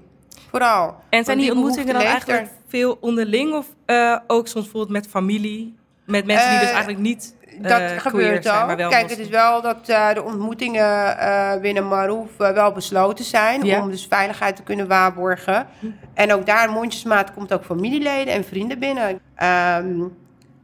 vooral. 0.50 0.96
En 1.08 1.24
zijn 1.24 1.38
die 1.38 1.52
ontmoetingen 1.52 1.94
dan 1.94 2.02
eigenlijk 2.02 2.48
veel 2.68 2.98
onderling 3.00 3.54
of 3.54 3.66
uh, 3.86 4.18
ook 4.26 4.48
soms 4.48 4.64
bijvoorbeeld 4.64 4.92
met 4.92 5.06
familie, 5.06 5.76
met 6.06 6.26
mensen 6.26 6.50
die 6.50 6.58
dus 6.58 6.68
eigenlijk 6.68 6.98
niet 6.98 7.34
dat 7.58 7.80
uh, 7.80 7.86
gebeurt 7.98 8.46
al. 8.46 8.76
Kijk, 8.76 9.10
het 9.10 9.18
is 9.18 9.28
wel 9.28 9.62
dat 9.62 9.88
uh, 9.88 10.12
de 10.12 10.22
ontmoetingen 10.22 11.16
uh, 11.18 11.56
binnen 11.60 11.88
Maroef 11.88 12.36
wel 12.36 12.72
besloten 12.72 13.24
zijn. 13.24 13.64
Ja. 13.64 13.82
Om 13.82 13.90
dus 13.90 14.06
veiligheid 14.10 14.56
te 14.56 14.62
kunnen 14.62 14.88
waarborgen. 14.88 15.66
Hm. 15.78 15.86
En 16.14 16.32
ook 16.32 16.46
daar, 16.46 16.70
mondjesmaat, 16.70 17.32
komt 17.32 17.52
ook 17.52 17.64
familieleden 17.64 18.34
en 18.34 18.44
vrienden 18.44 18.78
binnen. 18.78 19.08
Um, 19.08 20.16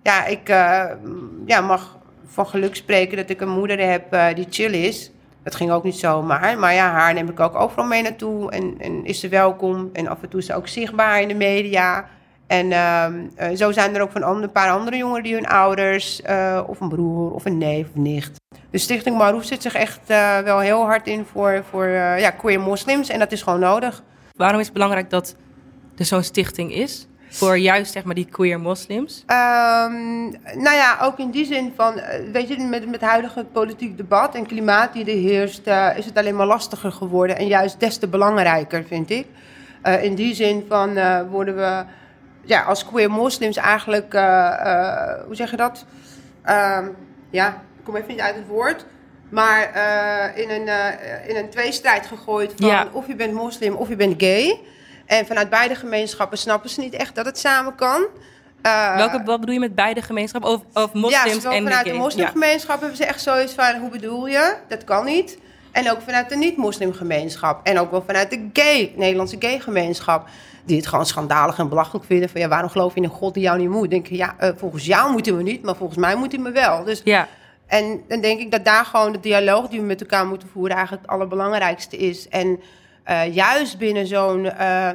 ja, 0.02 0.26
ik 0.26 0.48
ja, 1.46 1.60
mag 1.60 1.98
van 2.26 2.46
geluk 2.46 2.76
spreken 2.76 3.16
dat 3.16 3.30
ik 3.30 3.40
een 3.40 3.48
moeder 3.48 3.90
heb 3.90 4.34
die 4.34 4.46
chill 4.50 4.72
is. 4.72 5.10
Dat 5.42 5.54
ging 5.54 5.70
ook 5.70 5.84
niet 5.84 5.98
zomaar. 5.98 6.58
Maar 6.58 6.74
ja, 6.74 6.90
haar 6.90 7.14
neem 7.14 7.28
ik 7.28 7.40
ook 7.40 7.54
overal 7.54 7.84
mee 7.84 8.02
naartoe. 8.02 8.50
En, 8.50 8.74
en 8.78 9.04
is 9.04 9.20
ze 9.20 9.28
welkom. 9.28 9.90
En 9.92 10.08
af 10.08 10.22
en 10.22 10.28
toe 10.28 10.40
is 10.40 10.46
ze 10.46 10.54
ook 10.54 10.68
zichtbaar 10.68 11.20
in 11.20 11.28
de 11.28 11.34
media. 11.34 12.08
En 12.50 12.70
uh, 12.70 13.56
zo 13.56 13.72
zijn 13.72 13.94
er 13.94 14.02
ook 14.02 14.10
van 14.10 14.22
een 14.22 14.52
paar 14.52 14.70
andere 14.70 14.96
jongeren 14.96 15.22
die 15.22 15.34
hun 15.34 15.46
ouders, 15.46 16.20
uh, 16.30 16.60
of 16.66 16.80
een 16.80 16.88
broer 16.88 17.32
of 17.32 17.44
een 17.44 17.58
neef 17.58 17.86
of 17.88 17.94
nicht. 17.94 18.40
De 18.70 18.78
Stichting 18.78 19.16
Maroef 19.16 19.44
zit 19.44 19.62
zich 19.62 19.74
echt 19.74 20.00
uh, 20.08 20.38
wel 20.38 20.58
heel 20.58 20.84
hard 20.84 21.06
in 21.06 21.24
voor, 21.32 21.64
voor 21.70 21.88
ja, 21.88 22.30
queer 22.30 22.60
moslims 22.60 23.08
en 23.08 23.18
dat 23.18 23.32
is 23.32 23.42
gewoon 23.42 23.60
nodig. 23.60 24.02
Waarom 24.36 24.58
is 24.58 24.64
het 24.64 24.74
belangrijk 24.74 25.10
dat 25.10 25.34
er 25.96 26.04
zo'n 26.04 26.22
stichting 26.22 26.74
is? 26.74 27.06
Voor 27.28 27.58
juist 27.58 27.92
zeg 27.92 28.04
maar 28.04 28.14
die 28.14 28.28
queer 28.30 28.60
moslims? 28.60 29.24
Um, 29.26 30.30
nou 30.54 30.76
ja, 30.76 30.98
ook 31.02 31.18
in 31.18 31.30
die 31.30 31.44
zin 31.44 31.72
van, 31.76 32.00
weet 32.32 32.48
je, 32.48 32.58
met, 32.58 32.84
met 32.84 33.00
het 33.00 33.10
huidige 33.10 33.44
politiek 33.52 33.96
debat 33.96 34.34
en 34.34 34.46
klimaat 34.46 34.92
die 34.92 35.04
er 35.04 35.30
heerst, 35.30 35.66
is 35.96 36.04
het 36.04 36.16
alleen 36.16 36.36
maar 36.36 36.46
lastiger 36.46 36.92
geworden. 36.92 37.38
En 37.38 37.46
juist 37.46 37.80
des 37.80 37.96
te 37.96 38.08
belangrijker, 38.08 38.84
vind 38.84 39.10
ik. 39.10 39.26
in 40.02 40.14
die 40.14 40.34
zin 40.34 40.64
van 40.68 40.98
worden 41.30 41.56
we 41.56 41.84
ja, 42.44 42.62
als 42.62 42.86
queer 42.86 43.10
moslims 43.10 43.56
eigenlijk, 43.56 44.14
uh, 44.14 44.20
uh, 44.20 45.12
hoe 45.26 45.34
zeg 45.34 45.50
je 45.50 45.56
dat? 45.56 45.84
Uh, 46.46 46.78
ja, 47.30 47.48
ik 47.48 47.84
kom 47.84 47.96
even 47.96 48.08
niet 48.08 48.20
uit 48.20 48.34
het 48.34 48.46
woord. 48.46 48.84
Maar 49.28 49.70
uh, 49.74 50.42
in, 50.42 50.50
een, 50.50 50.68
in 51.28 51.36
een 51.36 51.50
tweestrijd 51.50 52.06
gegooid 52.06 52.52
van 52.56 52.68
ja. 52.68 52.86
of 52.92 53.06
je 53.06 53.14
bent 53.14 53.32
moslim 53.32 53.74
of 53.74 53.88
je 53.88 53.96
bent 53.96 54.22
gay. 54.22 54.60
En 55.06 55.26
vanuit 55.26 55.50
beide 55.50 55.74
gemeenschappen 55.74 56.38
snappen 56.38 56.70
ze 56.70 56.80
niet 56.80 56.94
echt 56.94 57.14
dat 57.14 57.24
het 57.24 57.38
samen 57.38 57.74
kan. 57.74 58.06
Welke, 58.96 59.22
wat 59.24 59.40
bedoel 59.40 59.54
je 59.54 59.60
met 59.60 59.74
beide 59.74 60.02
gemeenschappen? 60.02 60.50
Of, 60.50 60.62
of 60.72 60.92
moslims 60.92 61.42
ja, 61.42 61.50
en 61.50 61.62
vanuit 61.62 61.84
de, 61.84 61.90
de 61.90 61.96
moslimgemeenschap 61.96 62.80
hebben 62.80 62.96
ze 62.96 63.04
echt 63.04 63.22
zoiets 63.22 63.52
van, 63.52 63.76
hoe 63.80 63.90
bedoel 63.90 64.26
je? 64.26 64.56
Dat 64.68 64.84
kan 64.84 65.04
niet. 65.04 65.38
En 65.72 65.90
ook 65.90 66.00
vanuit 66.00 66.28
de 66.28 66.36
niet-moslimgemeenschap. 66.36 67.66
En 67.66 67.78
ook 67.78 67.90
wel 67.90 68.02
vanuit 68.06 68.30
de 68.30 68.48
gay, 68.52 68.92
Nederlandse 68.96 69.36
gay-gemeenschap 69.38 70.28
die 70.70 70.78
het 70.78 70.88
gewoon 70.88 71.06
schandalig 71.06 71.58
en 71.58 71.68
belachelijk 71.68 72.04
vinden. 72.04 72.28
Van 72.28 72.40
ja, 72.40 72.48
waarom 72.48 72.70
geloof 72.70 72.94
je 72.94 73.00
in 73.00 73.04
een 73.04 73.10
God 73.10 73.34
die 73.34 73.42
jou 73.42 73.58
niet 73.58 73.68
moet? 73.68 73.90
Denk 73.90 74.06
je, 74.06 74.16
ja, 74.16 74.34
uh, 74.40 74.50
volgens 74.56 74.86
jou 74.86 75.12
moet 75.12 75.26
hij 75.26 75.34
me 75.34 75.42
niet, 75.42 75.62
maar 75.62 75.76
volgens 75.76 75.98
mij 75.98 76.14
moet 76.14 76.32
hij 76.32 76.40
me 76.40 76.50
wel. 76.50 76.84
Dus, 76.84 77.00
ja. 77.04 77.28
En 77.66 78.02
dan 78.08 78.20
denk 78.20 78.40
ik 78.40 78.50
dat 78.50 78.64
daar 78.64 78.84
gewoon 78.84 79.12
de 79.12 79.20
dialoog 79.20 79.68
die 79.68 79.80
we 79.80 79.86
met 79.86 80.00
elkaar 80.00 80.26
moeten 80.26 80.48
voeren 80.48 80.76
eigenlijk 80.76 81.02
het 81.02 81.12
allerbelangrijkste 81.12 81.96
is. 81.96 82.28
En 82.28 82.60
uh, 83.06 83.34
juist 83.34 83.78
binnen 83.78 84.06
zo'n 84.06 84.44
uh, 84.44 84.90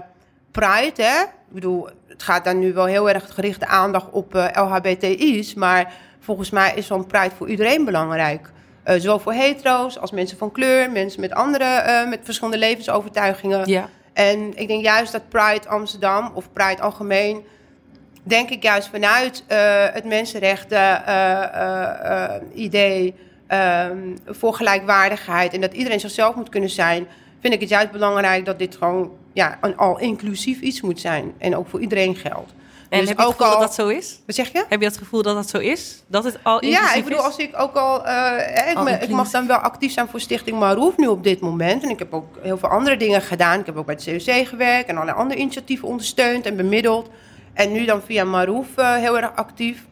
pride, 0.52 1.04
hè, 1.04 1.22
ik 1.24 1.54
bedoel, 1.54 1.90
het 2.08 2.24
gaat 2.24 2.44
dan 2.44 2.60
nu 2.60 2.74
wel 2.74 2.86
heel 2.86 3.10
erg 3.10 3.34
gerichte 3.34 3.68
aandacht 3.68 4.12
op 4.12 4.34
LHBTI's, 4.54 5.54
maar 5.54 5.94
volgens 6.20 6.50
mij 6.50 6.74
is 6.76 6.88
zo'n 6.88 7.06
pride 7.06 7.36
voor 7.38 7.50
iedereen 7.50 7.86
belangrijk. 7.86 8.52
Uh, 8.86 8.96
zowel 9.00 9.20
voor 9.20 9.34
hetero's 9.34 9.98
als 9.98 10.12
mensen 10.12 10.38
van 10.38 10.52
kleur, 10.52 10.92
mensen 10.92 11.22
met 11.22 11.34
andere, 11.34 11.84
uh, 11.88 12.10
met 12.10 12.20
verschillende 12.24 12.60
levensovertuigingen. 12.60 13.70
Ja. 13.70 13.90
En 14.16 14.58
ik 14.58 14.68
denk 14.68 14.84
juist 14.84 15.12
dat 15.12 15.30
Pride 15.30 15.68
Amsterdam 15.68 16.32
of 16.34 16.54
Pride 16.54 16.82
algemeen, 16.82 17.46
denk 18.24 18.50
ik 18.50 18.64
juist 18.64 18.88
vanuit 18.88 19.44
uh, 19.52 19.58
het 19.92 20.06
mensenrechten 20.06 21.04
uh, 21.08 22.34
idee 22.54 23.16
um, 23.88 24.18
voor 24.26 24.54
gelijkwaardigheid 24.54 25.54
en 25.54 25.62
dat 25.62 25.74
iedereen 25.74 26.00
zichzelf 26.00 26.36
moet 26.36 26.50
kunnen 26.50 26.70
zijn, 26.70 27.08
vind 27.40 27.54
ik 27.54 27.60
het 27.60 27.70
juist 27.70 27.92
belangrijk 27.92 28.46
dat 28.46 28.60
dit 28.60 28.76
gewoon 28.76 29.12
ja, 29.34 29.58
een 29.62 29.78
al-inclusief 29.78 30.60
iets 30.60 30.82
moet 30.82 31.00
zijn 31.00 31.34
en 31.38 31.56
ook 31.56 31.68
voor 31.68 31.82
iedereen 31.82 32.16
geldt. 32.16 32.54
En 32.96 33.02
dus 33.02 33.10
heb 33.10 33.18
je 33.18 33.26
het 33.26 33.36
gevoel 33.36 33.52
dat 33.52 33.60
dat 33.60 33.74
zo 33.74 33.88
is? 33.88 34.20
Wat 34.26 34.36
zeg 34.36 34.52
je? 34.52 34.66
Heb 34.70 34.80
je 34.80 34.86
het 34.88 34.98
gevoel 34.98 35.22
dat 35.22 35.36
dat 35.36 35.50
zo 35.50 35.58
is? 35.58 36.04
Dat 36.08 36.24
het 36.24 36.40
al 36.44 36.66
Ja, 36.66 36.94
ik 36.94 37.04
bedoel, 37.04 37.20
als 37.20 37.38
ik 37.38 37.60
ook 37.60 37.76
al... 37.76 38.06
Uh, 38.06 38.70
ik, 38.70 38.84
me, 38.84 38.92
ik, 38.92 39.10
mag 39.10 39.30
dan 39.30 39.48
wel 39.48 39.58
actief 39.58 39.92
zijn 39.92 40.08
voor 40.08 40.20
Stichting 40.20 40.60
Maroef 40.60 40.98
nu 40.98 41.08
op 41.08 41.24
dit 41.24 41.40
moment. 41.40 41.84
En 41.84 41.90
ik 41.90 42.00
heb 42.00 42.14
ook 42.14 42.38
heel 42.42 42.58
veel 42.58 42.70
andere 42.70 42.98
dingen 42.98 43.22
gedaan. 43.22 43.60
Ik 43.60 43.66
heb 43.66 43.78
ook 43.78 43.86
bij 43.86 43.98
het 44.00 44.26
COC 44.26 44.48
gewerkt 44.48 44.90
en 44.90 44.96
allerlei 44.96 45.18
andere 45.18 45.40
initiatieven 45.40 45.88
ondersteund 45.88 46.46
en 46.46 46.56
bemiddeld. 46.56 47.10
En 47.54 47.72
nu 47.72 47.86
dan 47.86 48.02
via 48.02 48.24
Maroef 48.24 48.68
uh, 48.78 48.96
heel 48.96 49.18
erg 49.18 49.36
actief. 49.36 49.86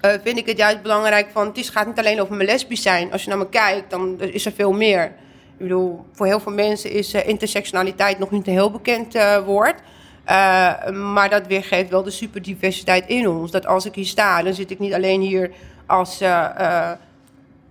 eh, 0.00 0.12
vind 0.22 0.38
ik 0.38 0.46
het 0.46 0.58
juist 0.58 0.82
belangrijk 0.82 1.28
van... 1.32 1.46
het 1.46 1.58
is, 1.58 1.68
gaat 1.68 1.86
niet 1.86 1.98
alleen 1.98 2.20
over 2.20 2.34
mijn 2.34 2.48
lesbisch 2.48 2.82
zijn. 2.82 3.12
Als 3.12 3.22
je 3.22 3.28
naar 3.28 3.38
me 3.38 3.48
kijkt, 3.48 3.90
dan 3.90 4.20
is 4.20 4.46
er 4.46 4.52
veel 4.52 4.72
meer. 4.72 5.04
Ik 5.04 5.64
bedoel, 5.64 6.04
voor 6.12 6.26
heel 6.26 6.40
veel 6.40 6.52
mensen 6.52 6.90
is 6.90 7.14
intersectionaliteit 7.14 8.18
nog 8.18 8.30
niet 8.30 8.46
een 8.46 8.52
heel 8.52 8.70
bekend 8.70 9.14
woord. 9.44 9.74
Maar 10.92 11.30
dat 11.30 11.46
weergeeft 11.46 11.90
wel 11.90 12.02
de 12.02 12.10
superdiversiteit 12.10 13.06
in 13.06 13.28
ons. 13.28 13.50
Dat 13.50 13.66
als 13.66 13.86
ik 13.86 13.94
hier 13.94 14.06
sta, 14.06 14.42
dan 14.42 14.54
zit 14.54 14.70
ik 14.70 14.78
niet 14.78 14.94
alleen 14.94 15.20
hier 15.20 15.50
als 15.86 16.22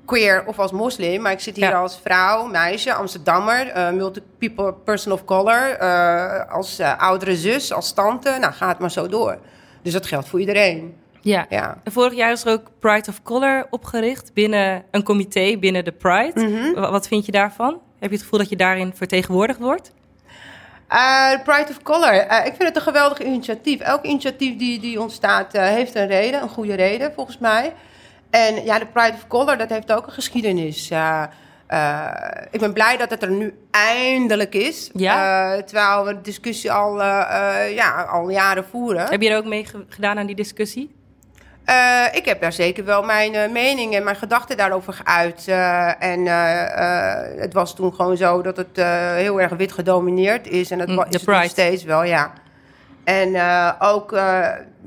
queer 0.08 0.44
of 0.46 0.60
als 0.60 0.72
moslim, 0.72 1.22
maar 1.22 1.32
ik 1.32 1.40
zit 1.40 1.56
hier 1.56 1.76
als 1.76 2.00
vrouw, 2.04 2.46
meisje, 2.46 2.94
Amsterdammer, 2.94 3.78
uh, 3.78 3.92
multiple 3.92 4.74
person 4.74 5.12
of 5.12 5.26
color, 5.26 5.78
uh, 5.82 6.52
als 6.52 6.80
uh, 6.80 6.98
oudere 6.98 7.36
zus, 7.36 7.74
als 7.74 7.94
tante. 7.94 8.38
Nou, 8.40 8.54
gaat 8.54 8.80
maar 8.80 8.92
zo 8.92 9.08
door. 9.08 9.38
Dus 9.82 9.94
dat 9.94 10.06
geldt 10.06 10.28
voor 10.28 10.40
iedereen. 10.40 10.96
Ja. 11.22 11.46
ja. 11.50 11.78
En 11.84 11.92
vorig 11.92 12.14
jaar 12.14 12.32
is 12.32 12.46
er 12.46 12.52
ook 12.52 12.72
Pride 12.80 13.10
of 13.10 13.24
Color 13.24 13.68
opgericht 13.70 14.34
binnen 14.34 14.84
een 14.92 15.04
comité 15.04 15.58
binnen 15.58 15.86
de 15.86 15.92
Pride. 15.92 16.32
Mm 16.34 16.56
-hmm. 16.56 16.74
Wat 16.74 17.08
vind 17.08 17.26
je 17.26 17.32
daarvan? 17.32 17.80
Heb 18.00 18.10
je 18.10 18.16
het 18.16 18.24
gevoel 18.24 18.40
dat 18.40 18.50
je 18.50 18.56
daarin 18.56 18.94
vertegenwoordigd 18.96 19.60
wordt? 19.60 19.94
Pride 21.44 21.68
of 21.70 21.82
Color. 21.84 22.14
ik 22.46 22.54
vind 22.56 22.64
het 22.64 22.76
een 22.76 22.82
geweldig 22.82 23.20
initiatief. 23.20 23.80
Elk 23.80 24.04
initiatief 24.04 24.58
die, 24.58 24.80
die 24.80 25.02
ontstaat 25.02 25.52
heeft 25.52 25.96
een 25.96 26.08
reden, 26.08 26.42
een 26.42 26.50
goede 26.50 26.74
reden 26.74 27.14
volgens 27.14 27.38
mij. 27.38 27.74
En 28.30 28.64
ja, 28.64 28.80
de 28.80 28.86
Pride 28.86 29.14
of 29.14 29.28
Color, 29.28 29.58
dat 29.58 29.70
heeft 29.70 29.92
ook 29.92 30.06
een 30.08 30.14
geschiedenis. 30.14 30.92
Uh, 30.92 31.24
uh, 31.70 32.12
ik 32.52 32.60
ben 32.60 32.74
blij 32.74 32.98
dat 32.98 33.10
het 33.10 33.22
er 33.22 33.32
nu 33.32 33.54
eindelijk 33.72 34.56
is. 34.56 34.90
Ja? 34.94 35.56
Uh, 35.56 35.62
terwijl 35.62 36.06
we 36.06 36.14
de 36.14 36.22
discussie 36.22 36.72
al, 36.72 37.04
ja, 37.70 38.04
al 38.04 38.30
jaren 38.30 38.66
voeren. 38.66 39.10
Heb 39.10 39.22
je 39.22 39.30
er 39.30 39.38
ook 39.38 39.46
mee 39.46 39.66
gedaan 39.90 40.18
aan 40.18 40.26
die 40.26 40.36
discussie? 40.36 40.97
Ik 42.12 42.26
heb 42.26 42.42
daar 42.42 42.54
zeker 42.54 42.86
wel 42.86 43.04
mijn 43.04 43.52
mening 43.52 43.96
en 43.96 44.04
mijn 44.04 44.16
gedachten 44.16 44.58
daarover 44.58 44.94
geuit. 45.04 45.48
en 46.00 46.26
het 47.40 47.54
was 47.54 47.76
toen 47.76 47.94
gewoon 47.94 48.18
zo 48.18 48.42
dat 48.42 48.58
het 48.58 48.78
heel 49.16 49.42
erg 49.42 49.52
wit 49.52 49.72
gedomineerd 49.72 50.48
is. 50.48 50.72
En 50.72 50.78
dat 50.78 50.88
mm, 50.88 51.06
is 51.10 51.14
het 51.14 51.26
nog 51.26 51.44
steeds 51.44 51.84
wel, 51.84 52.04
ja. 52.04 52.34
En 53.04 53.36
ook, 53.80 54.20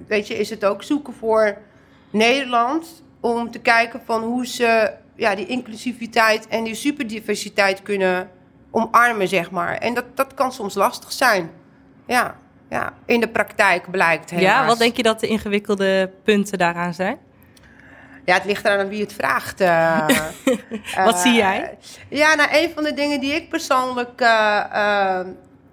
weet 0.07 0.27
je, 0.27 0.39
is 0.39 0.51
het 0.51 0.65
ook 0.65 0.83
zoeken 0.83 1.15
voor 1.15 1.57
Nederland 2.11 3.03
om 3.21 3.51
te 3.51 3.59
kijken 3.59 4.01
van 4.05 4.23
hoe 4.23 4.47
ze 4.47 4.93
ja, 5.21 5.35
die 5.35 5.47
inclusiviteit 5.47 6.49
en 6.49 6.65
die 6.65 6.75
superdiversiteit 6.75 7.83
kunnen 7.83 8.31
omarmen, 8.71 9.29
zeg 9.29 9.51
maar. 9.51 9.77
En 9.77 9.95
dat, 9.95 10.05
dat 10.15 10.35
kan 10.35 10.53
soms 10.53 10.75
lastig 10.75 11.13
zijn. 11.13 11.51
Ja, 12.07 12.37
ja, 12.71 12.93
in 13.07 13.21
de 13.21 13.29
praktijk 13.29 13.91
blijkt 13.91 14.31
helaas. 14.31 14.45
Ja, 14.45 14.67
wat 14.67 14.79
denk 14.79 14.97
je 14.97 15.03
dat 15.03 15.21
de 15.21 15.27
ingewikkelde 15.27 16.11
punten 16.25 16.59
daaraan 16.59 16.95
zijn? 16.95 17.19
Ja, 18.25 18.35
het 18.35 18.45
ligt 18.45 18.65
eraan 18.65 18.79
aan 18.79 18.89
wie 18.89 19.01
het 19.01 19.13
vraagt. 19.13 19.61
Uh, 19.61 20.09
wat 21.05 21.19
zie 21.19 21.33
jij? 21.33 21.79
Ja, 22.09 22.35
nou, 22.35 22.49
een 22.53 22.71
van 22.75 22.85
de 22.85 22.95
dingen 22.95 23.21
die 23.21 23.35
ik 23.35 23.49
persoonlijk 23.49 24.21
uh, 24.21 25.21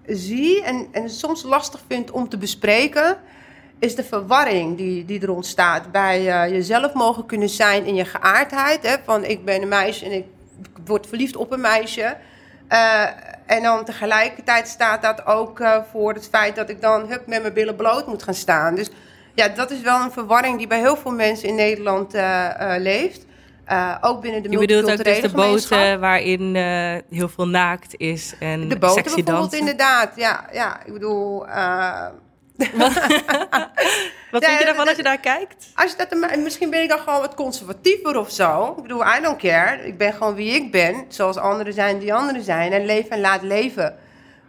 zie 0.06 0.64
en, 0.64 0.88
en 0.92 1.10
soms 1.10 1.44
lastig 1.44 1.80
vind 1.88 2.12
om 2.12 2.30
te 2.30 2.38
bespreken 2.38 3.18
is 3.80 3.96
de 3.96 4.04
verwarring 4.04 4.78
die, 4.78 5.06
die 5.06 5.22
er 5.22 5.32
ontstaat 5.32 5.92
bij 5.92 6.24
jezelf 6.52 6.94
mogen 6.94 7.26
kunnen 7.26 7.50
zijn 7.50 7.86
in 7.86 7.96
je 7.96 8.06
geaardheid. 8.06 8.88
Hè, 8.88 8.96
van 9.06 9.24
ik 9.24 9.46
ben 9.46 9.62
een 9.62 9.68
meisje 9.68 10.06
en 10.06 10.12
ik 10.12 10.26
word 10.86 11.08
verliefd 11.08 11.36
op 11.36 11.52
een 11.52 11.62
meisje. 11.62 12.18
Uh, 12.72 13.04
en 13.46 13.64
dan 13.64 13.86
tegelijkertijd 13.86 14.68
staat 14.68 15.02
dat 15.02 15.26
ook 15.26 15.60
uh, 15.60 15.78
voor 15.92 16.14
het 16.14 16.28
feit 16.32 16.56
dat 16.56 16.70
ik 16.70 16.82
dan 16.82 17.08
hup, 17.10 17.28
met 17.28 17.42
mijn 17.42 17.54
billen 17.54 17.76
bloot 17.76 18.08
moet 18.08 18.24
gaan 18.24 18.34
staan. 18.34 18.76
Dus 18.76 18.90
ja, 19.34 19.48
dat 19.48 19.72
is 19.72 19.82
wel 19.82 20.02
een 20.02 20.12
verwarring 20.12 20.58
die 20.58 20.68
bij 20.68 20.80
heel 20.80 20.98
veel 20.98 21.12
mensen 21.12 21.48
in 21.48 21.56
Nederland 21.56 22.14
leeft. 22.78 23.26
ook 24.02 24.22
binnen 24.22 24.44
de 24.44 24.50
Je 24.50 24.58
bedoelt 24.58 24.92
ook 24.92 25.04
dus 25.04 25.22
de 25.22 25.30
boten 25.30 26.00
waarin 26.00 26.56
heel 27.10 27.30
veel 27.30 27.48
naakt 27.48 27.94
is 27.98 28.34
en 28.40 28.70
De 28.70 28.78
boten 28.78 29.04
bijvoorbeeld, 29.04 29.54
inderdaad. 29.54 30.12
Ja, 30.16 30.46
ja, 30.52 30.86
ik 30.86 30.94
bedoel... 30.94 31.46
wat 34.32 34.46
vind 34.46 34.60
je 34.60 34.66
daarvan 34.66 34.88
als 34.88 34.98
je 34.98 35.04
daar 35.04 35.20
kijkt? 35.20 35.70
Als 35.76 35.92
je 35.92 35.98
dat, 35.98 36.38
misschien 36.38 36.70
ben 36.70 36.82
ik 36.82 36.90
dan 36.90 37.00
gewoon 37.00 37.20
wat 37.20 37.36
conservatiever 37.36 38.20
of 38.20 38.32
zo. 38.32 38.74
Ik 38.78 38.82
bedoel, 38.82 39.02
I 39.02 39.22
don't 39.22 39.38
care. 39.38 39.88
Ik 39.88 39.98
ben 39.98 40.14
gewoon 40.14 40.36
wie 40.36 40.52
ik 40.52 40.72
ben. 40.72 41.06
Zoals 41.08 41.38
anderen 41.38 41.74
zijn 41.74 42.00
die 42.00 42.14
anderen 42.14 42.44
zijn. 42.44 42.72
En 42.72 42.86
leven 42.86 43.10
en 43.10 43.20
laat 43.20 43.42
leven. 43.42 43.98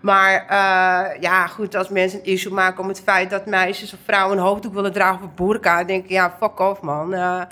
Maar 0.00 0.43
uh, 0.43 1.21
ja, 1.21 1.47
goed, 1.47 1.75
als 1.75 1.88
mensen 1.88 2.19
een 2.19 2.25
issue 2.25 2.53
maken 2.53 2.83
om 2.83 2.88
het 2.88 3.00
feit 3.00 3.31
dat 3.31 3.47
meisjes 3.47 3.93
of 3.93 3.99
vrouwen 4.05 4.37
een 4.37 4.43
hoofddoek 4.43 4.75
willen 4.75 4.93
dragen 4.93 5.25
of 5.25 5.35
burka, 5.35 5.85
denk 5.85 6.05
ik, 6.05 6.11
ja, 6.11 6.37
fuck 6.41 6.61
off 6.61 6.81
man. 6.81 7.15
Uh, 7.15 7.43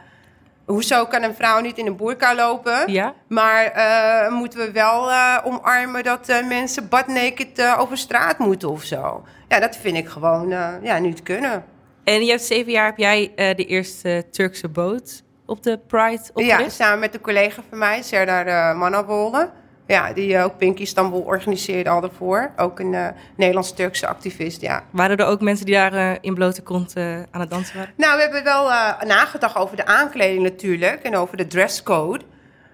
hoezo 0.67 1.07
kan 1.07 1.23
een 1.23 1.35
vrouw 1.35 1.61
niet 1.61 1.79
in 1.79 1.87
een 1.87 1.97
burka 1.97 2.35
lopen? 2.35 2.93
Ja. 2.93 3.15
Maar 3.29 3.73
uh, 3.77 4.39
moeten 4.39 4.59
we 4.59 4.71
wel 4.71 5.11
omarmen 5.45 6.05
dat 6.05 6.43
mensen 6.49 6.89
butt 6.89 7.07
naked 7.07 7.77
over 7.79 7.99
straat 7.99 8.39
moeten 8.39 8.71
of 8.71 8.83
zo? 8.83 9.25
ja, 9.49 9.61
dat 9.61 9.77
vind 9.77 9.97
ik 9.97 10.09
gewoon 10.09 10.49
ja, 10.83 10.99
niet 10.99 11.23
kunnen. 11.23 11.65
En 12.05 12.25
je 12.25 12.31
hebt 12.31 12.43
zeven 12.43 12.73
jaar 12.73 12.87
heb 12.87 12.99
jij 12.99 13.33
de 13.35 13.65
eerste 13.65 14.25
Turkse 14.31 14.69
boot 14.69 15.23
op 15.47 15.63
de 15.63 15.79
Pride 15.87 16.23
opgericht? 16.33 16.61
Ja, 16.61 16.69
samen 16.69 16.99
met 16.99 17.15
een 17.15 17.21
collega 17.21 17.63
van 17.69 17.79
mij, 17.79 18.03
Serdar 18.03 18.47
uh, 18.47 18.79
Manavole. 18.79 19.51
Ja, 19.87 20.13
die 20.13 20.39
ook 20.39 20.59
Pink 20.59 20.79
Istanbul 20.79 21.21
organiseerde 21.21 21.91
al 21.91 22.01
daarvoor. 22.01 22.51
Ook 22.57 22.81
een 22.81 22.93
uh, 22.93 23.09
Nederlands-Turkse 23.37 24.07
activist, 24.07 24.61
ja. 24.61 24.85
Waren 24.91 25.17
er 25.17 25.27
ook 25.27 25.41
mensen 25.41 25.67
die 25.67 25.75
daar 25.75 25.95
uh, 25.95 26.13
in 26.21 26.35
blote 26.35 26.63
kont 26.63 26.97
uh, 26.97 27.17
aan 27.31 27.41
het 27.41 27.51
dansen 27.51 27.77
waren? 27.77 27.93
Nou, 27.97 28.17
we 28.17 28.23
hebben 28.23 28.45
wel 28.45 28.65
nagedacht 29.07 29.57
over 29.57 29.77
de 29.77 29.87
aankleding 29.87 30.43
natuurlijk. 30.43 31.03
En 31.03 31.17
over 31.17 31.37
de 31.37 31.47
dresscode. 31.47 32.25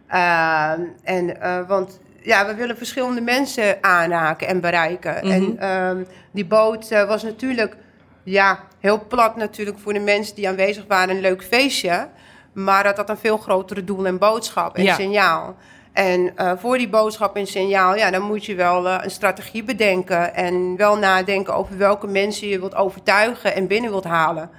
Ehm, 0.09 0.81
en, 1.05 1.37
want 1.67 2.01
ja, 2.21 2.47
we 2.47 2.55
willen 2.55 2.77
verschillende 2.77 3.21
mensen 3.21 3.79
aanraken 3.81 4.47
en 4.47 4.61
bereiken. 4.61 5.15
Mhm. 5.23 5.31
En 5.31 5.71
um, 5.71 6.07
die 6.31 6.47
boot 6.47 6.89
was 6.89 7.23
natuurlijk 7.23 7.77
ja, 8.23 8.59
heel 8.81 9.07
plat 9.07 9.37
natuurlijk 9.37 9.79
voor 9.79 9.93
de 9.93 10.01
mensen 10.01 10.35
die 10.35 10.49
aanwezig 10.49 10.85
waren. 10.89 11.15
Een 11.15 11.21
leuk 11.21 11.45
feestje. 11.45 12.09
Maar 12.53 12.83
dat 12.85 12.97
had 12.97 13.09
een 13.09 13.17
veel 13.17 13.37
grotere 13.37 13.85
doel 13.85 14.07
en 14.07 14.19
boodschap 14.19 14.77
en 14.77 14.95
signaal. 14.95 15.57
En 15.93 16.33
uh, 16.37 16.53
voor 16.57 16.79
die 16.79 16.89
boodschap 16.89 17.37
en 17.37 17.47
signaal, 17.47 17.97
ja, 17.97 18.11
dan 18.11 18.23
moet 18.23 18.45
je 18.45 18.55
wel 18.55 18.87
uh, 18.87 18.99
een 19.01 19.11
strategie 19.11 19.65
bedenken. 19.65 20.35
En 20.35 20.77
wel 20.77 20.97
nadenken 20.97 21.55
over 21.55 21.79
welke 21.79 22.07
mensen 22.07 22.49
je 22.49 22.59
wilt 22.59 22.75
overtuigen 22.75 23.55
en 23.55 23.67
binnen 23.67 23.91
wilt 23.91 24.05
halen. 24.05 24.51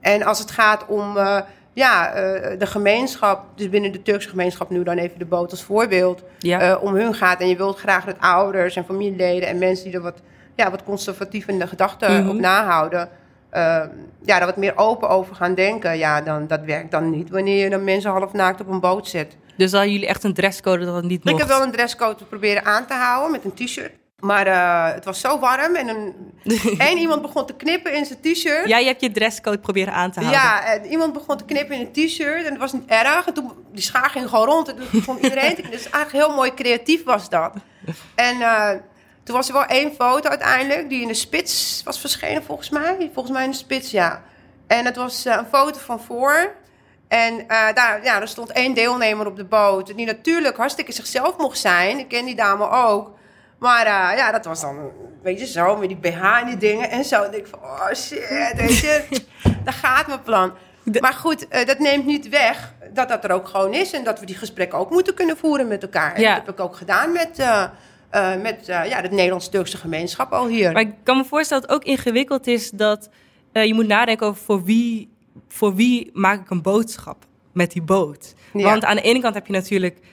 En 0.00 0.22
als 0.22 0.38
het 0.38 0.50
gaat 0.50 0.86
om 0.86 1.18
ja, 1.72 2.08
uh, 2.08 2.58
de 2.58 2.66
gemeenschap, 2.66 3.44
dus 3.54 3.68
binnen 3.68 3.92
de 3.92 4.02
Turkse 4.02 4.28
gemeenschap, 4.28 4.70
nu 4.70 4.82
dan 4.82 4.96
even 4.96 5.18
de 5.18 5.24
boot 5.24 5.50
als 5.50 5.62
voorbeeld, 5.62 6.22
ja. 6.38 6.76
om 6.76 6.94
hun 6.94 7.14
gaat. 7.14 7.40
En 7.40 7.48
je 7.48 7.56
wilt 7.56 7.78
graag 7.78 8.04
dat 8.04 8.20
ouders 8.20 8.76
en 8.76 8.84
familieleden 8.84 9.48
en 9.48 9.58
mensen 9.58 9.84
die 9.84 9.94
er 9.94 10.00
wat, 10.00 10.20
ja, 10.54 10.70
wat 10.70 10.84
conservatieve 10.84 11.66
gedachten 11.66 12.12
mm 12.12 12.20
-hmm. 12.20 12.28
op 12.28 12.40
nahouden, 12.40 13.08
uh, 13.52 13.58
ja, 14.22 14.38
daar 14.38 14.46
wat 14.46 14.56
meer 14.56 14.76
open 14.76 15.08
over 15.08 15.34
gaan 15.34 15.54
denken. 15.54 15.98
Ja, 15.98 16.20
dan, 16.20 16.46
dat 16.46 16.60
werkt 16.64 16.90
dan 16.90 17.10
niet 17.10 17.30
wanneer 17.30 17.64
je 17.64 17.70
dan 17.70 17.84
mensen 17.84 18.10
half 18.10 18.32
naakt 18.32 18.60
op 18.60 18.68
een 18.68 18.80
boot 18.80 19.08
zet. 19.08 19.36
Dus 19.60 19.72
hadden 19.72 19.92
jullie 19.92 20.06
echt 20.06 20.24
een 20.24 20.34
dresscode 20.34 20.84
dat 20.84 20.94
het 20.94 21.04
niet 21.04 21.24
mocht? 21.24 21.34
Ik 21.34 21.40
heb 21.40 21.56
wel 21.56 21.66
een 21.66 21.72
dresscode 21.72 22.24
proberen 22.24 22.64
aan 22.64 22.86
te 22.86 22.94
houden 22.94 23.30
met 23.30 23.44
een 23.44 23.66
t-shirt. 23.66 23.92
Maar 24.20 24.46
uh, 24.46 24.94
het 24.94 25.04
was 25.04 25.20
zo 25.20 25.38
warm 25.38 25.74
en 25.74 25.88
een, 25.88 26.14
één 26.78 26.98
iemand 26.98 27.22
begon 27.22 27.46
te 27.46 27.54
knippen 27.54 27.94
in 27.94 28.04
zijn 28.04 28.20
t-shirt. 28.20 28.68
Ja, 28.68 28.78
je 28.78 28.86
hebt 28.86 29.00
je 29.00 29.10
dresscode 29.10 29.58
proberen 29.58 29.92
aan 29.92 30.10
te 30.10 30.20
houden. 30.20 30.40
Ja, 30.40 30.64
en 30.64 30.86
iemand 30.86 31.12
begon 31.12 31.36
te 31.36 31.44
knippen 31.44 31.76
in 31.76 31.80
een 31.80 32.06
t-shirt 32.06 32.44
en 32.44 32.50
het 32.50 32.58
was 32.58 32.72
niet 32.72 32.86
erg. 32.86 33.26
En 33.26 33.34
toen, 33.34 33.52
die 33.72 33.82
schaar 33.82 34.10
ging 34.10 34.28
gewoon 34.28 34.46
rond 34.46 34.68
en 34.68 34.76
toen 34.76 34.86
begon 34.92 35.18
iedereen 35.18 35.54
te 35.54 35.62
Dus 35.76 35.90
eigenlijk 35.90 36.26
heel 36.26 36.36
mooi 36.36 36.54
creatief 36.54 37.04
was 37.04 37.28
dat. 37.28 37.52
En 38.14 38.36
uh, 38.36 38.70
toen 39.22 39.36
was 39.36 39.48
er 39.48 39.54
wel 39.54 39.64
één 39.64 39.92
foto 39.94 40.28
uiteindelijk 40.28 40.88
die 40.88 41.02
in 41.02 41.08
de 41.08 41.14
spits 41.14 41.82
was 41.84 42.00
verschenen 42.00 42.42
volgens 42.42 42.70
mij. 42.70 43.10
Volgens 43.12 43.34
mij 43.34 43.44
in 43.44 43.50
de 43.50 43.56
spits, 43.56 43.90
ja. 43.90 44.22
En 44.66 44.84
het 44.84 44.96
was 44.96 45.26
uh, 45.26 45.36
een 45.38 45.46
foto 45.46 45.78
van 45.78 46.00
voor. 46.00 46.54
En 47.10 47.44
daar, 47.48 48.00
ja, 48.02 48.20
er 48.20 48.28
stond 48.28 48.52
één 48.52 48.74
deelnemer 48.74 49.26
op 49.26 49.36
de 49.36 49.44
boot. 49.44 49.96
Die 49.96 50.06
natuurlijk 50.06 50.56
hartstikke 50.56 50.92
zichzelf 50.92 51.38
mocht 51.38 51.58
zijn. 51.58 51.98
Ik 51.98 52.08
ken 52.08 52.24
die 52.24 52.34
dame 52.34 52.70
ook. 52.70 53.10
Maar 53.60 53.86
uh, 53.86 54.18
ja, 54.18 54.32
dat 54.32 54.44
was 54.44 54.60
dan, 54.60 54.90
weet 55.22 55.40
je, 55.40 55.46
zo 55.46 55.76
met 55.76 55.88
die 55.88 55.96
BH 55.96 56.22
en 56.22 56.46
die 56.46 56.56
dingen 56.56 56.90
en 56.90 57.04
zo. 57.04 57.22
En 57.22 57.36
ik 57.36 57.46
van, 57.46 57.58
oh 57.58 57.92
shit, 57.94 58.52
weet 58.56 58.78
je, 58.78 59.04
daar 59.64 59.72
gaat 59.72 60.06
mijn 60.06 60.22
plan. 60.22 60.52
Maar 61.00 61.12
goed, 61.12 61.46
uh, 61.50 61.64
dat 61.66 61.78
neemt 61.78 62.06
niet 62.06 62.28
weg 62.28 62.74
dat 62.92 63.08
dat 63.08 63.24
er 63.24 63.30
ook 63.30 63.48
gewoon 63.48 63.74
is. 63.74 63.92
En 63.92 64.04
dat 64.04 64.20
we 64.20 64.26
die 64.26 64.36
gesprekken 64.36 64.78
ook 64.78 64.90
moeten 64.90 65.14
kunnen 65.14 65.36
voeren 65.36 65.68
met 65.68 65.82
elkaar. 65.82 66.14
Dat 66.14 66.24
heb 66.24 66.48
ik 66.48 66.60
ook 66.60 66.76
gedaan 66.76 67.12
met, 67.12 67.36
met 68.42 68.66
ja, 68.66 69.00
de 69.02 69.08
Nederlands-Turkse 69.10 69.76
gemeenschap 69.76 70.32
al 70.32 70.46
hier. 70.46 70.72
Maar 70.72 70.82
ik 70.82 70.94
kan 71.02 71.16
me 71.16 71.24
voorstellen 71.24 71.62
dat 71.62 71.72
het 71.72 71.80
ook 71.80 71.92
ingewikkeld 71.92 72.46
is 72.46 72.70
dat 72.70 73.08
je 73.52 73.74
moet 73.74 73.86
nadenken 73.86 74.26
over 74.26 74.42
voor 74.42 74.64
wie, 74.64 75.09
voor 75.52 75.74
wie 75.74 76.10
maak 76.12 76.40
ik 76.40 76.50
een 76.50 76.62
boodschap 76.62 77.26
met 77.52 77.72
die 77.72 77.82
boot. 77.82 78.34
Want 78.52 78.84
aan 78.84 78.96
de 78.96 79.02
ene 79.02 79.20
kant 79.20 79.34
heb 79.34 79.46
je 79.46 79.52
natuurlijk 79.52 79.98
uh, 79.98 80.06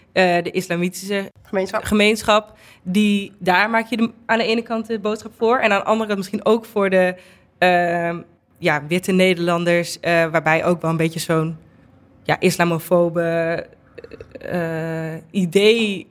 de 0.44 0.51
islamitische 0.51 1.32
gemeenschap. 1.44 1.84
gemeenschap. 1.84 2.58
Die, 2.84 3.32
daar 3.39 3.70
maak 3.70 3.88
je 3.88 3.98
de, 3.98 4.12
aan 4.25 4.38
de 4.38 4.44
ene 4.44 4.62
kant 4.62 4.88
de 4.88 5.00
boodschap 5.00 5.32
voor. 5.38 5.58
En 5.58 5.72
aan 5.72 5.79
de 5.79 5.86
andere 5.86 6.06
kant 6.06 6.17
misschien 6.17 6.46
ook 6.46 6.65
voor 6.65 6.89
de 6.89 7.15
uh, 7.60 8.15
ja, 8.58 8.84
witte 8.88 9.12
Nederlanders, 9.12 9.98
waarbij 10.01 10.65
ook 10.65 10.82
wel 10.82 10.91
een 10.91 10.98
beetje 10.98 11.20
zo'n 11.20 11.58
ja, 12.24 12.39
islamofobe 12.39 13.65
idee, 15.32 16.08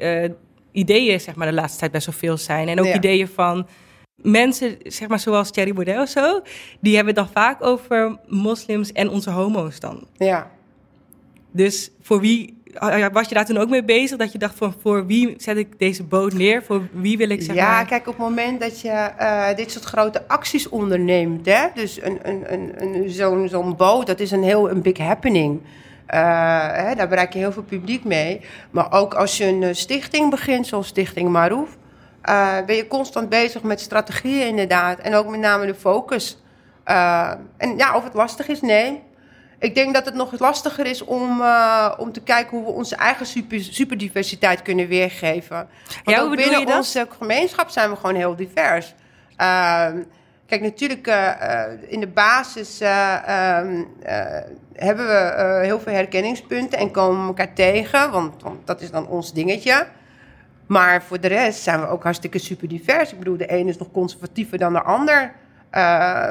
ideeën 0.72 1.20
zeg 1.20 1.34
maar, 1.34 1.46
de 1.46 1.54
laatste 1.54 1.78
tijd 1.78 1.92
best 1.92 2.06
wel 2.06 2.14
veel 2.14 2.36
zijn. 2.36 2.68
En 2.68 2.80
ook 2.80 2.94
ideeën 2.94 3.28
van 3.28 3.66
mensen, 4.16 4.76
zeg 4.82 5.08
maar 5.08 5.20
zoals 5.20 5.50
Thierry 5.50 5.72
Baudet 5.72 6.00
of 6.00 6.08
zo, 6.08 6.40
die 6.80 6.96
hebben 6.96 7.14
het 7.14 7.24
dan 7.24 7.32
vaak 7.42 7.64
over 7.64 8.18
moslims 8.26 8.92
en 8.92 9.10
onze 9.10 9.30
homo's 9.30 9.80
dan. 9.80 10.06
Ja. 10.16 10.50
Dus 11.50 11.90
voor 12.00 12.20
wie 12.20 12.56
was 13.12 13.28
je 13.28 13.34
daar 13.34 13.44
toen 13.44 13.56
ook 13.56 13.68
mee 13.68 13.84
bezig? 13.84 14.18
Dat 14.18 14.32
je 14.32 14.38
dacht 14.38 14.54
van 14.56 14.74
voor 14.82 15.06
wie 15.06 15.34
zet 15.36 15.56
ik 15.56 15.78
deze 15.78 16.02
boot 16.02 16.32
neer? 16.32 16.62
Voor 16.62 16.82
wie 16.92 17.16
wil 17.16 17.30
ik 17.30 17.38
zeggen? 17.42 17.64
Ja, 17.64 17.84
kijk, 17.84 18.06
op 18.06 18.12
het 18.12 18.22
moment 18.22 18.60
dat 18.60 18.80
je 18.80 19.10
uh, 19.20 19.54
dit 19.54 19.70
soort 19.70 19.84
grote 19.84 20.28
acties 20.28 20.68
onderneemt, 20.68 21.46
hè, 21.46 21.66
dus 21.74 22.02
een, 22.02 22.18
een, 22.22 22.52
een, 22.52 22.82
een, 22.82 23.10
zo'n 23.10 23.48
zo'n 23.48 23.76
boot, 23.76 24.06
dat 24.06 24.20
is 24.20 24.30
een 24.30 24.42
heel 24.42 24.70
een 24.70 24.82
big 24.82 24.98
happening. 24.98 25.60
Uh, 25.60 26.72
hè, 26.72 26.94
daar 26.94 27.08
bereik 27.08 27.32
je 27.32 27.38
heel 27.38 27.52
veel 27.52 27.62
publiek 27.62 28.04
mee. 28.04 28.40
Maar 28.70 28.92
ook 28.92 29.14
als 29.14 29.38
je 29.38 29.44
een 29.44 29.62
eh, 29.62 29.74
stichting 29.74 30.30
begint, 30.30 30.66
zoals 30.66 30.86
Stichting 30.86 31.28
Marouf, 31.28 31.76
uh, 32.28 32.64
ben 32.66 32.76
je 32.76 32.86
constant 32.86 33.28
bezig 33.28 33.62
met 33.62 33.80
strategieën 33.80 34.46
inderdaad. 34.46 34.98
En 34.98 35.14
ook 35.14 35.28
met 35.28 35.40
name 35.40 35.66
de 35.66 35.74
focus. 35.74 36.38
Uh, 36.86 37.30
en 37.56 37.76
ja, 37.76 37.96
of 37.96 38.04
het 38.04 38.14
lastig 38.14 38.48
is, 38.48 38.60
nee. 38.60 39.02
Ik 39.58 39.74
denk 39.74 39.94
dat 39.94 40.04
het 40.04 40.14
nog 40.14 40.38
lastiger 40.38 40.86
is 40.86 41.04
om, 41.04 41.40
uh, 41.40 41.92
om 41.96 42.12
te 42.12 42.20
kijken 42.20 42.56
hoe 42.56 42.66
we 42.66 42.72
onze 42.72 42.96
eigen 42.96 43.26
super, 43.26 43.60
superdiversiteit 43.60 44.62
kunnen 44.62 44.88
weergeven. 44.88 45.56
Want 46.04 46.16
ja, 46.16 46.20
ook 46.20 46.36
binnen 46.36 46.76
onze 46.76 47.06
gemeenschap 47.18 47.68
zijn 47.68 47.90
we 47.90 47.96
gewoon 47.96 48.14
heel 48.14 48.36
divers. 48.36 48.94
Ehm, 49.36 50.02
kijk, 50.46 50.60
natuurlijk 50.60 51.06
in 51.88 52.00
de 52.00 52.10
basis 52.14 52.80
ehm, 52.80 53.82
hebben 54.72 55.06
we 55.06 55.58
heel 55.62 55.80
veel 55.80 55.92
herkenningspunten 55.92 56.78
en 56.78 56.90
komen 56.90 57.20
we 57.20 57.26
elkaar 57.26 57.54
tegen. 57.54 58.10
Want, 58.10 58.42
want 58.42 58.66
dat 58.66 58.80
is 58.80 58.90
dan 58.90 59.06
ons 59.06 59.32
dingetje. 59.32 59.86
Maar 60.66 61.02
voor 61.02 61.20
de 61.20 61.28
rest 61.28 61.62
zijn 61.62 61.80
we 61.80 61.86
ook 61.86 62.02
hartstikke 62.02 62.38
super 62.38 62.68
divers. 62.68 63.12
Ik 63.12 63.18
bedoel, 63.18 63.36
de 63.36 63.46
ene 63.46 63.68
is 63.68 63.78
nog 63.78 63.90
conservatiever 63.90 64.58
dan 64.58 64.72
de 64.72 64.82
ander. 64.82 65.32
Uh, 65.72 66.30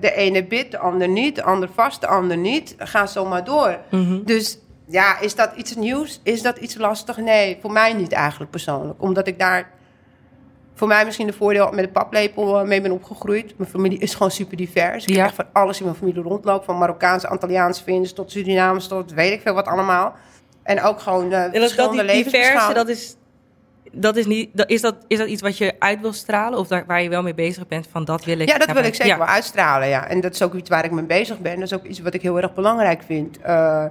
de 0.00 0.12
ene 0.12 0.44
bidt, 0.44 0.70
de 0.70 0.78
ander 0.78 1.08
niet. 1.08 1.34
De 1.34 1.42
ander 1.42 1.68
vast, 1.74 2.00
de 2.00 2.06
ander 2.06 2.36
niet. 2.36 2.74
Ga 2.78 3.06
zo 3.06 3.24
maar 3.24 3.44
door. 3.44 3.78
Mhm. 3.90 4.22
Dus 4.24 4.58
ja, 4.86 5.20
is 5.20 5.34
dat 5.34 5.50
iets 5.56 5.76
nieuws? 5.76 6.20
Is 6.22 6.42
dat 6.42 6.56
iets 6.56 6.76
lastig? 6.76 7.16
Nee, 7.16 7.58
voor 7.60 7.72
mij 7.72 7.92
niet 7.92 8.12
eigenlijk 8.12 8.50
persoonlijk. 8.50 9.02
Omdat 9.02 9.26
ik 9.26 9.38
daar 9.38 9.70
voor 10.74 10.88
mij 10.88 11.04
misschien 11.04 11.26
de 11.26 11.32
voordeel 11.32 11.70
met 11.70 11.84
de 11.84 11.90
paplepel 11.90 12.66
mee 12.66 12.80
ben 12.80 12.90
opgegroeid. 12.90 13.58
Mijn 13.58 13.70
familie 13.70 13.98
is 13.98 14.12
gewoon 14.12 14.30
super 14.30 14.56
divers. 14.56 15.04
Ik 15.04 15.10
ja. 15.10 15.16
heb 15.16 15.26
echt 15.26 15.34
van 15.34 15.46
alles 15.52 15.78
in 15.78 15.84
mijn 15.84 15.96
familie 15.96 16.22
rondlopen. 16.22 16.64
Van 16.64 16.78
Marokkaanse, 16.78 17.28
Antilliaanse 17.28 17.82
Vinders 17.82 18.12
tot 18.12 18.30
Surinamers 18.30 18.86
tot 18.86 19.12
weet 19.12 19.32
ik 19.32 19.40
veel 19.40 19.54
wat 19.54 19.66
allemaal. 19.66 20.14
En 20.62 20.82
ook 20.82 21.00
gewoon 21.00 21.32
uh, 21.32 21.44
verschillende 21.52 22.04
levensbeschouwingen. 22.04 22.74
Dat 22.74 22.88
is 22.88 23.16
dat 23.96 24.16
is, 24.16 24.26
niet, 24.26 24.50
dat, 24.52 24.70
is, 24.70 24.80
dat, 24.80 24.96
is 25.06 25.18
dat 25.18 25.28
iets 25.28 25.42
wat 25.42 25.58
je 25.58 25.74
uit 25.78 26.00
wil 26.00 26.12
stralen? 26.12 26.58
Of 26.58 26.68
daar, 26.68 26.84
waar 26.86 27.02
je 27.02 27.08
wel 27.08 27.22
mee 27.22 27.34
bezig 27.34 27.66
bent 27.66 27.88
van 27.90 28.04
dat 28.04 28.24
wil 28.24 28.38
ik? 28.38 28.48
Ja, 28.48 28.58
dat 28.58 28.72
wil 28.72 28.84
ik 28.84 28.94
zeker 28.94 29.18
wel 29.18 29.26
uitstralen, 29.26 29.88
ja. 29.88 30.08
En 30.08 30.20
dat 30.20 30.34
is 30.34 30.42
ook 30.42 30.54
iets 30.54 30.68
waar 30.68 30.84
ik 30.84 30.90
mee 30.90 31.04
bezig 31.04 31.38
ben. 31.38 31.54
Dat 31.54 31.72
is 31.72 31.74
ook 31.74 31.84
iets 31.84 32.00
wat 32.00 32.14
ik 32.14 32.22
heel 32.22 32.40
erg 32.40 32.54
belangrijk 32.54 33.02
vind. 33.02 33.38
Uh, 33.46 33.84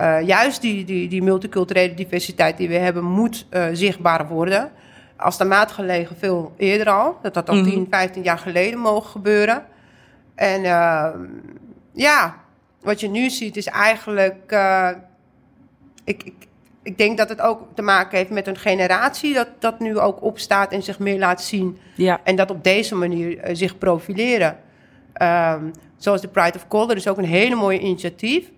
uh, 0.00 0.22
juist 0.22 0.60
die, 0.60 0.84
die, 0.84 1.08
die 1.08 1.22
multiculturele 1.22 1.94
diversiteit 1.94 2.56
die 2.56 2.68
we 2.68 2.74
hebben, 2.74 3.04
moet 3.04 3.46
uh, 3.50 3.66
zichtbaar 3.72 4.28
worden. 4.28 4.70
Als 5.16 5.38
de 5.38 5.44
maat 5.44 5.72
gelegen 5.72 6.16
veel 6.16 6.54
eerder 6.56 6.88
al. 6.90 7.18
Dat 7.22 7.34
had 7.34 7.48
al 7.48 7.56
mm 7.56 7.64
10, 7.64 7.86
15 7.90 8.22
jaar 8.22 8.38
geleden 8.38 8.78
mogen 8.78 9.10
gebeuren. 9.10 9.64
En 10.34 10.62
ja, 11.92 12.34
wat 12.80 13.00
je 13.00 13.08
nu 13.08 13.30
ziet 13.30 13.56
is 13.56 13.66
eigenlijk... 13.66 14.56
ik, 16.04 16.22
ik, 16.22 16.34
ik 16.84 16.98
denk 16.98 17.18
dat 17.18 17.28
het 17.28 17.40
ook 17.40 17.62
te 17.74 17.82
maken 17.82 18.18
heeft 18.18 18.30
met 18.30 18.46
een 18.46 18.56
generatie 18.56 19.34
dat, 19.34 19.48
dat 19.58 19.80
nu 19.80 19.98
ook 19.98 20.22
opstaat 20.22 20.72
en 20.72 20.82
zich 20.82 20.98
meer 20.98 21.18
laat 21.18 21.42
zien. 21.42 21.78
Ja. 21.94 22.20
En 22.24 22.36
dat 22.36 22.50
op 22.50 22.64
deze 22.64 22.94
manier 22.94 23.48
uh, 23.48 23.54
zich 23.54 23.78
profileren. 23.78 24.58
Um, 25.22 25.70
zoals 25.96 26.20
de 26.20 26.28
Pride 26.28 26.58
of 26.58 26.68
Color 26.68 26.96
is 26.96 27.08
ook 27.08 27.18
een 27.18 27.24
hele 27.24 27.54
mooie 27.54 27.78
initiatief. 27.78 28.50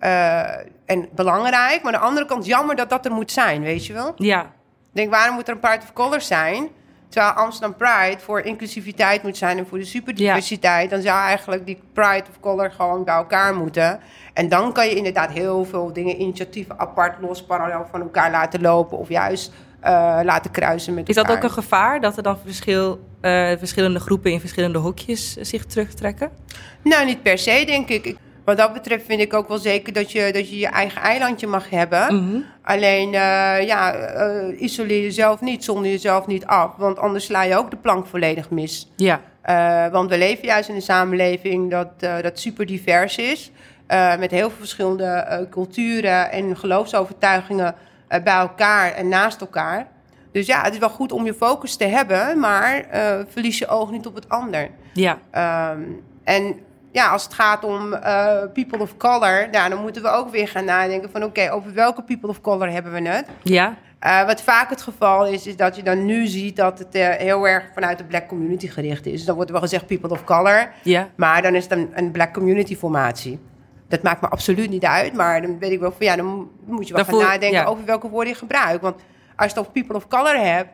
Uh, 0.00 0.56
en 0.84 1.08
belangrijk, 1.14 1.82
maar 1.82 1.92
aan 1.94 2.00
de 2.00 2.06
andere 2.06 2.26
kant 2.26 2.46
jammer 2.46 2.76
dat 2.76 2.90
dat 2.90 3.04
er 3.04 3.12
moet 3.12 3.32
zijn, 3.32 3.62
weet 3.62 3.86
je 3.86 3.92
wel? 3.92 4.12
Ja. 4.16 4.40
Ik 4.42 4.98
denk, 4.98 5.10
waarom 5.10 5.34
moet 5.34 5.48
er 5.48 5.54
een 5.54 5.60
Pride 5.60 5.82
of 5.82 5.92
Color 5.92 6.20
zijn? 6.20 6.68
Terwijl 7.12 7.32
Amsterdam 7.32 7.76
Pride 7.76 8.20
voor 8.20 8.40
inclusiviteit 8.40 9.22
moet 9.22 9.36
zijn 9.36 9.58
en 9.58 9.66
voor 9.66 9.78
de 9.78 9.84
superdiversiteit, 9.84 10.90
dan 10.90 11.02
zou 11.02 11.18
eigenlijk 11.18 11.66
die 11.66 11.78
Pride 11.92 12.24
of 12.30 12.40
Color 12.40 12.70
gewoon 12.70 13.04
bij 13.04 13.14
elkaar 13.14 13.54
moeten. 13.54 14.00
En 14.32 14.48
dan 14.48 14.72
kan 14.72 14.86
je 14.86 14.94
inderdaad 14.94 15.30
heel 15.30 15.64
veel 15.64 15.92
dingen, 15.92 16.20
initiatieven 16.20 16.78
apart, 16.78 17.20
los, 17.20 17.42
parallel 17.42 17.86
van 17.90 18.00
elkaar 18.00 18.30
laten 18.30 18.60
lopen 18.60 18.98
of 18.98 19.08
juist 19.08 19.52
uh, 19.84 20.20
laten 20.22 20.50
kruisen 20.50 20.94
met 20.94 21.08
Is 21.08 21.14
dat 21.14 21.30
ook 21.30 21.42
een 21.42 21.50
gevaar 21.50 22.00
dat 22.00 22.16
er 22.16 22.22
dan 22.22 22.38
verschil, 22.44 23.00
uh, 23.20 23.52
verschillende 23.58 24.00
groepen 24.00 24.32
in 24.32 24.40
verschillende 24.40 24.78
hokjes 24.78 25.32
zich 25.32 25.64
terugtrekken? 25.64 26.30
Nou, 26.82 27.04
niet 27.04 27.22
per 27.22 27.38
se, 27.38 27.62
denk 27.66 27.88
ik. 27.88 28.16
Wat 28.52 28.60
dat 28.60 28.72
betreft 28.72 29.04
vind 29.06 29.20
ik 29.20 29.34
ook 29.34 29.48
wel 29.48 29.58
zeker 29.58 29.92
dat 29.92 30.12
je 30.12 30.32
dat 30.32 30.50
je, 30.50 30.58
je 30.58 30.66
eigen 30.66 31.02
eilandje 31.02 31.46
mag 31.46 31.70
hebben. 31.70 32.14
Mm 32.14 32.30
-hmm. 32.30 32.44
Alleen, 32.62 33.06
uh, 33.12 33.66
ja, 33.66 33.94
uh, 33.94 34.60
isoleer 34.60 35.02
jezelf 35.02 35.40
niet, 35.40 35.64
zonder 35.64 35.90
jezelf 35.90 36.26
niet 36.26 36.46
af. 36.46 36.76
Want 36.76 36.98
anders 36.98 37.24
sla 37.24 37.42
je 37.42 37.56
ook 37.56 37.70
de 37.70 37.76
plank 37.76 38.06
volledig 38.06 38.50
mis. 38.50 38.90
Ja. 38.96 39.20
Uh, 39.46 39.92
want 39.92 40.10
we 40.10 40.18
leven 40.18 40.44
juist 40.44 40.68
in 40.68 40.74
een 40.74 40.82
samenleving 40.82 41.70
dat, 41.70 42.00
dat 42.22 42.38
super 42.38 42.66
divers 42.66 43.16
is. 43.18 43.50
met 44.18 44.30
heel 44.30 44.48
veel 44.48 44.58
verschillende 44.58 45.46
culturen 45.50 46.30
en 46.30 46.56
geloofsovertuigingen 46.56 47.74
bij 48.08 48.36
elkaar 48.36 48.92
en 48.92 49.08
naast 49.08 49.40
elkaar. 49.40 49.86
Dus 50.32 50.46
ja, 50.46 50.62
het 50.62 50.72
is 50.72 50.78
wel 50.78 50.90
goed 50.90 51.12
om 51.12 51.24
je 51.24 51.34
focus 51.34 51.76
te 51.76 51.84
hebben, 51.84 52.38
maar 52.38 52.84
verlies 53.28 53.58
je 53.58 53.68
oog 53.68 53.90
niet 53.90 54.06
op 54.06 54.14
het 54.14 54.28
ander. 54.28 54.70
Ja. 54.92 55.18
Um, 55.72 56.02
en 56.24 56.56
ja, 56.92 57.08
als 57.08 57.24
het 57.24 57.34
gaat 57.34 57.64
om 57.64 57.92
uh, 57.92 58.00
people 58.52 58.78
of 58.78 58.96
color, 58.96 59.48
nou, 59.50 59.68
dan 59.70 59.80
moeten 59.80 60.02
we 60.02 60.08
ook 60.08 60.30
weer 60.30 60.48
gaan 60.48 60.64
nadenken 60.64 61.10
van 61.10 61.24
oké, 61.24 61.50
over 61.52 61.74
welke 61.74 62.02
people 62.02 62.28
of 62.28 62.40
color 62.40 62.70
hebben 62.70 62.92
we 62.92 63.08
het? 63.08 63.26
Ja. 63.42 63.76
Uh, 64.06 64.26
wat 64.26 64.42
vaak 64.42 64.70
het 64.70 64.82
geval 64.82 65.26
is, 65.26 65.46
is 65.46 65.56
dat 65.56 65.76
je 65.76 65.82
dan 65.82 66.04
nu 66.04 66.26
ziet 66.26 66.56
dat 66.56 66.78
het 66.78 66.94
uh, 66.94 67.08
heel 67.08 67.48
erg 67.48 67.64
vanuit 67.74 67.98
de 67.98 68.04
black 68.04 68.28
community 68.28 68.68
gericht 68.68 69.06
is. 69.06 69.12
Dus 69.12 69.24
dan 69.24 69.34
wordt 69.34 69.50
wel 69.50 69.60
gezegd 69.60 69.86
people 69.86 70.10
of 70.10 70.24
color, 70.24 70.72
ja. 70.82 71.08
maar 71.14 71.42
dan 71.42 71.54
is 71.54 71.62
het 71.62 71.72
een, 71.72 71.90
een 71.94 72.10
black 72.10 72.32
community 72.32 72.76
formatie. 72.76 73.40
Dat 73.88 74.02
maakt 74.02 74.20
me 74.20 74.28
absoluut 74.28 74.70
niet 74.70 74.84
uit, 74.84 75.12
maar 75.12 75.42
dan 75.42 75.58
weet 75.58 75.72
ik 75.72 75.80
wel 75.80 75.92
van 75.92 76.06
ja, 76.06 76.16
dan 76.16 76.50
moet 76.64 76.88
je 76.88 76.94
wel 76.94 77.04
gaan 77.04 77.18
nadenken 77.18 77.60
ja. 77.60 77.64
over 77.64 77.84
welke 77.84 78.08
woorden 78.08 78.32
je 78.32 78.38
gebruikt. 78.38 78.82
Want 78.82 78.94
als 79.36 79.52
je 79.52 79.58
het 79.58 79.58
over 79.58 79.72
people 79.72 79.96
of 79.96 80.08
color 80.08 80.36
hebt, 80.36 80.70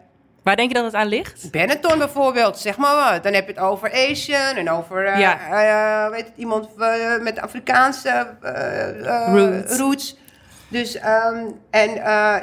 Waar 0.49 0.57
denk 0.57 0.69
je 0.69 0.75
dat 0.75 0.85
het 0.85 0.95
aan 0.95 1.07
ligt? 1.07 1.51
Benetton 1.51 1.99
bijvoorbeeld, 1.99 2.59
zeg 2.59 2.77
maar 2.77 2.95
wat. 2.95 3.23
Dan 3.23 3.33
heb 3.33 3.47
je 3.47 3.53
het 3.53 3.63
over 3.63 3.93
Asian 3.93 4.57
en 4.57 4.71
over 4.71 5.07
uh, 5.07 5.19
ja. 5.19 5.39
uh, 6.05 6.11
weet 6.11 6.25
het, 6.25 6.33
iemand 6.37 6.69
met 7.21 7.41
Afrikaanse 7.41 8.27
roots. 9.33 9.79
roots. 9.79 10.17
Dus, 10.69 10.97
um, 10.97 11.61
en 11.71 11.91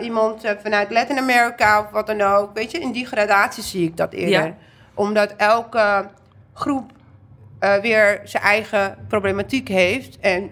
iemand 0.01 0.43
vanuit 0.61 0.91
Latin 0.91 1.17
America 1.17 1.79
of 1.79 1.89
wat 1.89 2.07
dan 2.07 2.21
ook. 2.21 2.53
Weet 2.53 2.71
je, 2.71 2.79
in 2.79 2.91
die 2.91 3.05
gradatie 3.05 3.63
zie 3.63 3.87
ik 3.87 3.97
dat 3.97 4.13
eerder. 4.13 4.45
Ja. 4.45 4.55
Omdat 4.93 5.33
elke 5.37 6.09
groep 6.53 6.91
weer 7.81 8.21
zijn 8.23 8.43
eigen 8.43 8.97
problematiek 9.07 9.67
heeft. 9.67 10.19
En 10.19 10.51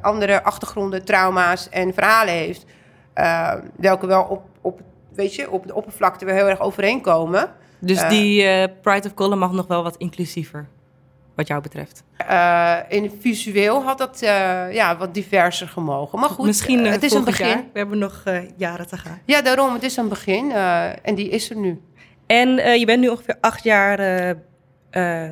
andere 0.00 0.42
achtergronden, 0.42 1.04
trauma's 1.04 1.68
en 1.68 1.94
verhalen 1.94 2.34
heeft. 2.34 2.64
welke 3.76 4.06
wel 4.06 4.22
op, 4.22 4.42
op 4.60 4.80
weet 5.16 5.34
je, 5.34 5.50
op 5.50 5.66
de 5.66 5.74
oppervlakte 5.74 6.24
weer 6.24 6.34
heel 6.34 6.48
erg 6.48 6.60
overeenkomen. 6.60 7.50
Dus 7.78 8.02
uh, 8.02 8.08
die 8.08 8.44
uh, 8.44 8.64
Pride 8.82 9.08
of 9.08 9.14
Color 9.14 9.38
mag 9.38 9.52
nog 9.52 9.66
wel 9.66 9.82
wat 9.82 9.96
inclusiever, 9.96 10.68
wat 11.34 11.46
jou 11.46 11.62
betreft? 11.62 12.02
Uh, 12.30 12.76
in 12.88 13.12
visueel 13.20 13.82
had 13.82 13.98
dat 13.98 14.18
ja, 14.70 14.96
wat 14.96 15.14
diverser 15.14 15.68
gemogen. 15.68 16.18
Maar 16.18 16.28
goed, 16.28 16.46
Misschien 16.46 16.84
het 16.84 17.02
is 17.02 17.12
een 17.12 17.24
begin. 17.24 17.46
Jaar. 17.46 17.64
We 17.72 17.78
hebben 17.78 17.98
nog 17.98 18.22
jaren 18.56 18.86
te 18.86 18.96
gaan. 18.96 19.20
Ja, 19.24 19.42
daarom, 19.42 19.72
het 19.72 19.82
is 19.82 19.96
een 19.96 20.08
begin 20.08 20.52
en 21.02 21.14
die 21.14 21.28
is 21.28 21.50
er 21.50 21.56
nu. 21.56 21.80
En 22.26 22.78
je 22.78 22.86
bent 22.86 23.00
nu 23.00 23.08
ongeveer 23.08 23.36
acht 23.40 23.64
jaar 23.64 24.00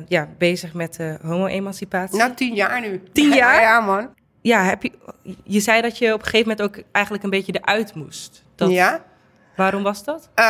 ja, 0.07 0.29
bezig 0.37 0.73
met 0.73 1.17
homo-emancipatie. 1.21 2.17
Nou, 2.17 2.33
tien 2.33 2.53
jaar 2.53 2.81
nu. 2.81 3.01
Tien 3.11 3.33
jaar? 3.43 3.61
ja, 3.61 3.79
man. 3.79 4.09
Ja, 4.41 4.63
heb 4.63 4.83
je, 4.83 4.91
je 5.43 5.59
zei 5.59 5.81
dat 5.81 5.97
je 5.97 6.13
op 6.13 6.19
een 6.19 6.25
gegeven 6.25 6.49
moment 6.49 6.61
ook 6.61 6.83
eigenlijk 6.91 7.23
een 7.23 7.29
beetje 7.29 7.59
eruit 7.61 7.95
moest. 7.95 8.43
Dat, 8.55 8.71
ja. 8.71 9.03
Waarom 9.55 9.83
was 9.83 10.03
dat? 10.03 10.29
Uh, 10.35 10.45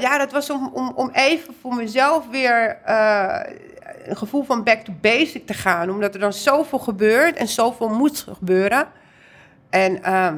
ja, 0.00 0.18
dat 0.18 0.32
was 0.32 0.50
om, 0.50 0.70
om, 0.72 0.92
om 0.94 1.10
even 1.12 1.54
voor 1.60 1.74
mezelf 1.74 2.28
weer 2.30 2.78
uh, 2.88 3.40
een 4.04 4.16
gevoel 4.16 4.44
van 4.44 4.64
back 4.64 4.78
to 4.78 4.92
basic 5.00 5.46
te 5.46 5.54
gaan. 5.54 5.90
Omdat 5.90 6.14
er 6.14 6.20
dan 6.20 6.32
zoveel 6.32 6.78
gebeurt 6.78 7.36
en 7.36 7.48
zoveel 7.48 7.88
moet 7.88 8.26
gebeuren. 8.38 8.86
En 9.70 9.98
uh, 10.04 10.32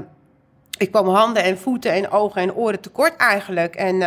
ik 0.78 0.90
kwam 0.90 1.08
handen 1.08 1.42
en 1.42 1.58
voeten 1.58 1.92
en 1.92 2.10
ogen 2.10 2.42
en 2.42 2.54
oren 2.54 2.80
tekort 2.80 3.16
eigenlijk. 3.16 3.76
En, 3.76 4.02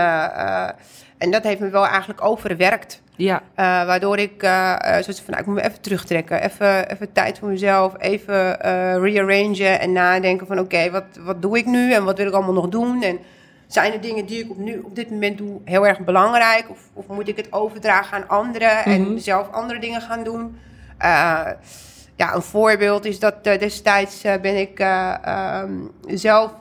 en 1.17 1.32
dat 1.32 1.43
heeft 1.43 1.60
me 1.60 1.69
wel 1.69 1.88
eigenlijk 1.88 2.24
overwerkt. 2.24 3.02
Ja. 3.15 3.41
waardoor 3.56 4.17
ik 4.17 4.41
zoiets 4.82 5.21
van, 5.21 5.26
nou, 5.28 5.39
ik 5.39 5.45
moet 5.45 5.56
me 5.56 5.63
even 5.63 5.82
terugtrekken. 5.82 6.43
Even, 6.43 6.89
even 6.89 7.12
tijd 7.12 7.39
voor 7.39 7.47
mezelf. 7.47 7.93
Even 7.97 8.56
rearrangen 9.02 9.80
en 9.80 9.91
nadenken 9.91 10.47
van, 10.47 10.60
oké, 10.60 10.91
wat, 10.91 11.04
wat 11.19 11.41
doe 11.41 11.58
ik 11.58 11.65
nu? 11.65 11.93
En 11.93 12.04
wat 12.04 12.17
wil 12.17 12.28
ik 12.28 12.34
allemaal 12.34 12.54
nog 12.54 12.69
doen? 12.69 13.04
En 13.04 13.19
zijn 13.74 13.94
er 13.94 14.02
dingen 14.02 14.26
die 14.26 14.44
ik 14.44 14.50
op, 14.50 14.58
nu, 14.58 14.80
op 14.80 14.96
dit 14.96 15.10
moment 15.10 15.38
doe 15.38 15.60
heel 15.66 15.88
erg 15.88 16.00
belangrijk? 16.00 16.70
Of, 16.70 16.80
of 16.94 17.08
moet 17.08 17.28
ik 17.28 17.38
het 17.38 17.54
overdragen 17.54 18.18
aan 18.18 18.28
anderen 18.28 18.84
en 18.84 19.02
mhm. 19.02 19.18
zelf 19.18 19.52
andere 19.52 19.80
dingen 19.80 20.02
gaan 20.02 20.24
doen? 20.24 20.58
Uh, 21.02 21.48
ja, 22.16 22.36
een 22.36 22.42
voorbeeld 22.42 23.06
is 23.06 23.20
dat 23.20 23.36
uh, 23.44 23.60
destijds 23.60 24.26
uh, 24.26 24.34
ben 24.42 24.60
ik 24.60 24.80
ehm, 24.80 25.74
zelf 26.08 26.52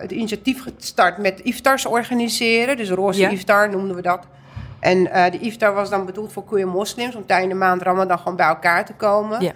het 0.00 0.12
initiatief 0.12 0.62
gestart 0.62 1.18
met 1.18 1.40
iftars 1.40 1.86
organiseren. 1.86 2.76
Dus 2.76 2.90
roze 2.90 3.20
ja. 3.20 3.28
iftar 3.28 3.70
noemden 3.70 3.96
we 3.96 4.02
dat. 4.02 4.26
En 4.80 5.04
de 5.04 5.38
iftar 5.40 5.74
was 5.74 5.90
dan 5.90 6.06
bedoeld 6.06 6.32
voor 6.32 6.44
queer 6.44 6.68
moslims 6.68 7.14
om 7.14 7.26
tijdens 7.26 7.52
de 7.52 7.58
maand 7.58 7.82
Ramadan 7.82 8.18
gewoon 8.18 8.36
bij 8.36 8.46
elkaar 8.46 8.84
te 8.84 8.92
komen. 8.92 9.40
Ja. 9.40 9.52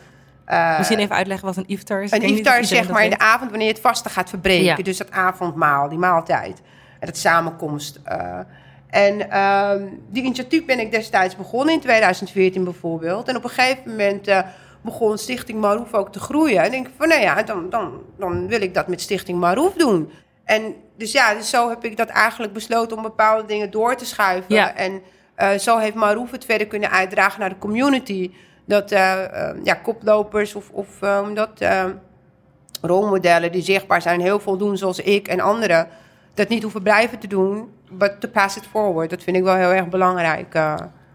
Uh, 0.49 0.79
Misschien 0.79 0.99
even 0.99 1.17
uitleggen 1.17 1.47
wat 1.47 1.57
een 1.57 1.65
iftar 1.67 2.03
is. 2.03 2.13
Een 2.13 2.23
iftar 2.23 2.59
is 2.59 2.69
zeg 2.69 2.89
maar 2.89 3.05
in 3.05 3.11
de 3.11 3.19
avond 3.19 3.51
wanneer 3.51 3.67
je 3.67 3.73
het 3.73 3.83
vaste 3.83 4.09
gaat 4.09 4.29
verbreken. 4.29 4.85
Dus 4.85 4.97
dat 4.97 5.11
avondmaal, 5.11 5.89
die 5.89 5.99
maaltijd. 5.99 6.61
En 7.01 7.07
dat 7.07 7.17
samenkomst. 7.17 8.01
Uh, 8.09 8.39
en 8.87 9.27
uh, 9.27 9.71
die 10.11 10.23
initiatief 10.23 10.65
ben 10.65 10.81
ik 10.81 10.91
destijds 10.91 11.37
begonnen 11.37 11.75
in 11.75 11.81
2014 11.81 12.65
bijvoorbeeld. 12.65 13.29
En 13.29 13.37
op 13.37 13.45
een 13.45 13.51
gegeven 13.51 13.91
moment 13.91 14.29
uh, 14.29 14.39
begon 14.81 15.19
Stichting 15.19 15.61
Maroef 15.61 15.95
ook 15.95 16.13
te 16.13 16.21
groeien. 16.21 16.59
En 16.59 16.65
ik 16.65 16.71
denk 16.71 16.89
van, 16.97 17.09
nou 17.09 17.21
ja, 17.21 17.43
dan, 17.43 17.71
dan, 17.71 18.03
dan 18.19 18.49
wil 18.49 18.61
ik 18.61 18.75
dat 18.75 18.89
met 18.89 19.01
Stichting 19.01 19.39
Maroef 19.39 19.75
doen. 19.75 20.11
En 20.45 20.75
dus 20.97 21.13
ja, 21.13 21.35
dus 21.35 21.51
zo 21.51 21.69
heb 21.69 21.85
ik 21.85 21.97
dat 21.97 22.09
eigenlijk 22.09 22.53
besloten 22.53 22.97
om 22.97 23.03
bepaalde 23.03 23.47
dingen 23.47 23.71
door 23.71 23.97
te 23.97 24.05
schuiven. 24.05 24.55
Ja. 24.55 24.75
En 24.75 25.03
zo 25.61 25.79
heeft 25.79 25.95
Maroef 25.95 26.31
het 26.31 26.45
verder 26.45 26.67
kunnen 26.67 26.91
uitdragen 26.91 27.41
naar 27.41 27.49
de 27.49 27.59
community 27.59 28.31
dat 28.65 28.93
uh, 28.93 29.19
ja, 29.63 29.75
koplopers 29.75 30.55
of, 30.55 30.71
of 30.71 30.99
dat, 31.35 31.51
uh, 31.63 31.85
rolmodellen 32.81 33.53
die 33.53 33.63
zichtbaar 33.63 34.03
zijn, 34.03 34.21
heel 34.21 34.41
veel 34.41 34.57
doen 34.57 34.77
zoals 34.77 34.99
ik 34.99 35.29
en 35.29 35.41
anderen, 35.41 35.89
dat 36.35 36.49
niet 36.49 36.63
hoeven 36.63 36.83
blijven 36.83 37.19
te 37.19 37.27
doen, 37.27 37.73
but 37.91 38.21
to 38.21 38.29
pass 38.29 38.57
it 38.57 38.67
forward. 38.71 39.11
Dat 39.11 39.23
vind 39.23 39.37
ik 39.37 39.43
wel 39.43 39.55
heel 39.55 39.73
erg 39.73 39.89
belangrijk. 39.89 40.55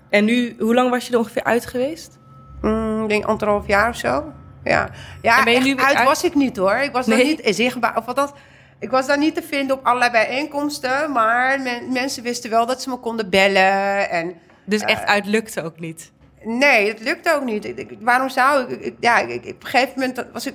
En 0.10 0.26
nu, 0.26 0.56
hoe 0.60 0.74
lang 0.74 0.90
was 0.90 1.08
je 1.08 1.14
er 1.14 1.20
ongeveer 1.20 1.44
uit 1.44 1.66
geweest? 1.66 2.18
Mm, 2.62 3.04
ik 3.04 3.10
denk 3.10 3.26
anderhalf 3.26 3.68
jaar 3.68 3.90
of 3.90 3.96
zo. 3.96 4.32
Ja, 4.64 4.90
ja 5.22 5.44
ben 5.44 5.54
je 5.54 5.60
nu 5.60 5.78
uit, 5.78 5.96
uit 5.96 6.08
was 6.08 6.24
ik 6.24 6.36
niet 6.36 6.58
hoor. 6.58 6.76
Ik 6.76 6.92
was 6.92 7.06
nee. 7.06 7.24
niet 7.24 7.56
zichtbaar. 7.56 7.98
Of 7.98 8.06
wat 8.06 8.16
dat, 8.16 8.34
ik 8.80 8.90
was 8.90 9.08
daar 9.08 9.18
niet 9.18 9.36
te 9.36 9.42
vinden 9.42 9.78
op 9.78 9.86
allerlei 9.86 10.12
bijeenkomsten. 10.12 11.12
Maar 11.12 11.60
mensen 11.90 12.24
wisten 12.24 12.50
wel 12.50 12.66
dat 12.66 12.82
ze 12.82 12.90
me 12.90 12.98
konden 12.98 13.30
bellen. 13.30 14.10
En, 14.10 14.34
dus 14.66 14.82
echt 14.82 15.06
uit 15.06 15.26
lukte 15.26 15.64
ook 15.64 15.80
niet? 15.80 16.12
Nee, 16.44 16.88
het 16.88 17.00
lukt 17.00 17.34
ook 17.34 17.44
niet. 17.44 17.66
Ik, 17.66 17.98
waarom 18.00 18.30
zou 18.30 18.74
ik? 18.74 18.94
ja, 19.00 19.20
ik, 19.20 19.46
op 19.46 19.64
een 19.64 19.70
gegeven 19.70 19.94
moment 20.00 20.26
was 20.34 20.46
ik. 20.46 20.54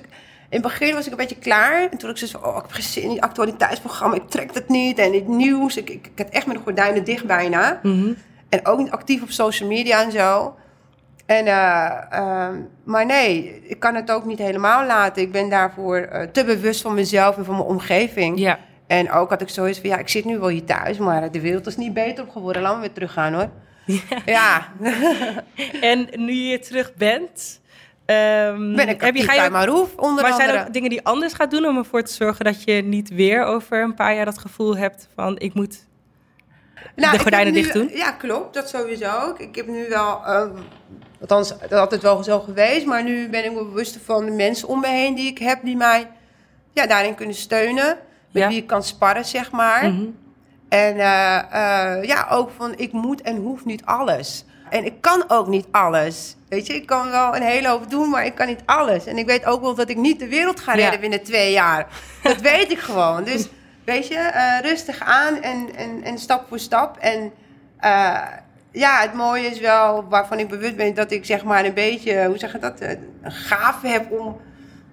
In 0.49 0.61
het 0.61 0.61
begin 0.61 0.93
was 0.93 1.05
ik 1.05 1.11
een 1.11 1.17
beetje 1.17 1.37
klaar. 1.37 1.87
En 1.91 1.97
toen 1.97 2.09
ik 2.09 2.17
zo 2.17 2.37
oh, 2.37 2.55
ik 2.55 2.61
heb 2.61 2.71
geen 2.71 2.83
zin 2.83 3.03
in 3.03 3.09
die 3.09 3.21
actualiteitsprogramma. 3.21 4.15
Ik 4.15 4.29
trek 4.29 4.53
het 4.53 4.69
niet. 4.69 4.97
En 4.97 5.13
het 5.13 5.27
nieuws. 5.27 5.77
Ik, 5.77 5.89
ik, 5.89 6.11
had 6.15 6.29
echt 6.29 6.45
met 6.45 6.55
de 6.55 6.61
gordijnen 6.63 7.03
dicht 7.03 7.25
bijna. 7.25 7.79
Mhm. 7.83 8.13
En 8.49 8.65
ook 8.65 8.77
niet 8.77 8.91
actief 8.91 9.21
op 9.21 9.29
social 9.29 9.69
media 9.69 10.03
en 10.03 10.11
zo. 10.11 10.55
En, 11.25 11.45
uh, 11.45 11.91
uh, 12.13 12.47
maar 12.83 13.05
nee, 13.05 13.61
ik 13.63 13.79
kan 13.79 13.95
het 13.95 14.11
ook 14.11 14.25
niet 14.25 14.39
helemaal 14.39 14.85
laten. 14.85 15.21
Ik 15.21 15.31
ben 15.31 15.49
daarvoor 15.49 16.09
uh, 16.13 16.21
te 16.21 16.45
bewust 16.45 16.81
van 16.81 16.93
mezelf 16.93 17.37
en 17.37 17.45
van 17.45 17.55
mijn 17.55 17.67
omgeving. 17.67 18.39
Ja. 18.39 18.59
En 18.87 19.11
ook 19.11 19.29
had 19.29 19.41
ik 19.41 19.49
zoiets 19.49 19.79
van, 19.79 19.89
ja, 19.89 19.97
ik 19.97 20.09
zit 20.09 20.25
nu 20.25 20.39
wel 20.39 20.49
hier 20.49 20.63
thuis, 20.63 20.97
maar 20.97 21.31
de 21.31 21.41
wereld 21.41 21.67
is 21.67 21.77
niet 21.77 21.93
beter 21.93 22.23
op 22.23 22.29
geworden. 22.29 22.61
Laten 22.61 22.77
we 22.77 22.85
weer 22.85 22.93
teruggaan 22.93 23.33
hoor. 23.33 23.49
Ja. 24.25 24.67
en 25.81 26.07
nu 26.15 26.33
je 26.33 26.59
terug 26.59 26.93
bent... 26.93 27.63
Um, 28.07 28.75
ben 28.75 28.89
ik 28.89 29.01
heb 29.01 29.15
je, 29.15 29.23
ga 29.23 29.33
je 29.33 29.39
bij 29.39 29.49
Maroef, 29.49 29.95
onder 29.95 30.23
maar 30.23 30.31
andere. 30.31 30.49
zijn 30.49 30.59
er 30.59 30.65
ook 30.65 30.73
dingen 30.73 30.89
die 30.89 31.05
anders 31.05 31.33
gaat 31.33 31.51
doen 31.51 31.65
om 31.65 31.77
ervoor 31.77 32.03
te 32.03 32.13
zorgen 32.13 32.45
dat 32.45 32.63
je 32.63 32.73
niet 32.73 33.09
weer 33.09 33.43
over 33.43 33.81
een 33.81 33.93
paar 33.93 34.15
jaar 34.15 34.25
dat 34.25 34.37
gevoel 34.37 34.77
hebt 34.77 35.09
van 35.15 35.39
ik 35.39 35.53
moet 35.53 35.85
nou, 36.95 37.17
de 37.17 37.19
gordijnen 37.19 37.53
dicht 37.53 37.73
doen? 37.73 37.89
Ja, 37.93 38.11
klopt, 38.11 38.53
dat 38.53 38.69
sowieso. 38.69 39.29
Ik, 39.29 39.39
ik 39.39 39.55
heb 39.55 39.67
nu 39.67 39.85
wel, 39.89 40.21
um, 40.27 40.53
althans, 41.21 41.49
dat 41.49 41.71
is 41.71 41.77
altijd 41.77 42.01
wel 42.01 42.23
zo 42.23 42.39
geweest, 42.39 42.85
maar 42.85 43.03
nu 43.03 43.29
ben 43.29 43.45
ik 43.45 43.51
me 43.51 43.63
bewust 43.63 43.99
van 44.03 44.25
de 44.25 44.31
mensen 44.31 44.67
om 44.67 44.79
me 44.79 44.87
heen 44.87 45.15
die 45.15 45.29
ik 45.29 45.37
heb, 45.37 45.59
die 45.63 45.75
mij 45.75 46.07
ja, 46.73 46.87
daarin 46.87 47.15
kunnen 47.15 47.35
steunen, 47.35 47.97
met 48.31 48.47
wie 48.47 48.57
ik 48.57 48.67
kan 48.67 48.83
sparren, 48.83 49.25
zeg 49.25 49.51
maar. 49.51 49.91
Mm 49.91 50.23
en 50.75 50.95
uh, 50.95 51.39
uh, 51.53 52.03
ja, 52.03 52.27
ook 52.29 52.51
van 52.57 52.73
ik 52.77 52.91
moet 52.91 53.21
en 53.21 53.35
hoef 53.35 53.65
niet 53.65 53.85
alles. 53.85 54.45
En 54.69 54.85
ik 54.85 55.01
kan 55.01 55.23
ook 55.27 55.47
niet 55.47 55.67
alles. 55.71 56.35
Weet 56.49 56.67
je, 56.67 56.75
ik 56.75 56.85
kan 56.85 57.09
wel 57.09 57.35
een 57.35 57.41
hele 57.41 57.67
hoop 57.67 57.89
doen, 57.89 58.09
maar 58.09 58.25
ik 58.25 58.35
kan 58.35 58.47
niet 58.47 58.61
alles. 58.65 59.05
En 59.05 59.17
ik 59.17 59.25
weet 59.25 59.45
ook 59.45 59.61
wel 59.61 59.75
dat 59.75 59.89
ik 59.89 59.97
niet 59.97 60.19
de 60.19 60.27
wereld 60.27 60.59
ga 60.59 60.73
redden 60.73 60.99
binnen 60.99 61.23
twee 61.23 61.51
jaar. 61.51 61.87
Dat 62.23 62.41
weet 62.41 62.71
ik 62.71 62.79
gewoon. 62.79 63.23
Dus 63.23 63.47
weet 63.85 64.07
je, 64.07 64.31
uh, 64.35 64.69
rustig 64.69 64.99
aan 64.99 65.41
en, 65.41 65.75
en, 65.75 66.03
en 66.03 66.17
stap 66.17 66.47
voor 66.47 66.59
stap. 66.59 66.97
En 66.97 67.31
ja, 68.71 68.99
het 69.01 69.13
mooie 69.13 69.47
is 69.47 69.59
wel, 69.59 70.05
waarvan 70.09 70.39
ik 70.39 70.47
bewust 70.47 70.75
ben, 70.75 70.93
dat 70.93 71.11
ik 71.11 71.25
zeg 71.25 71.43
maar 71.43 71.65
een 71.65 71.73
beetje, 71.73 72.25
hoe 72.25 72.37
zeg 72.37 72.51
je 72.51 72.59
dat, 72.59 72.81
een 72.81 73.31
gave 73.31 73.87
heb 73.87 74.11
om 74.11 74.37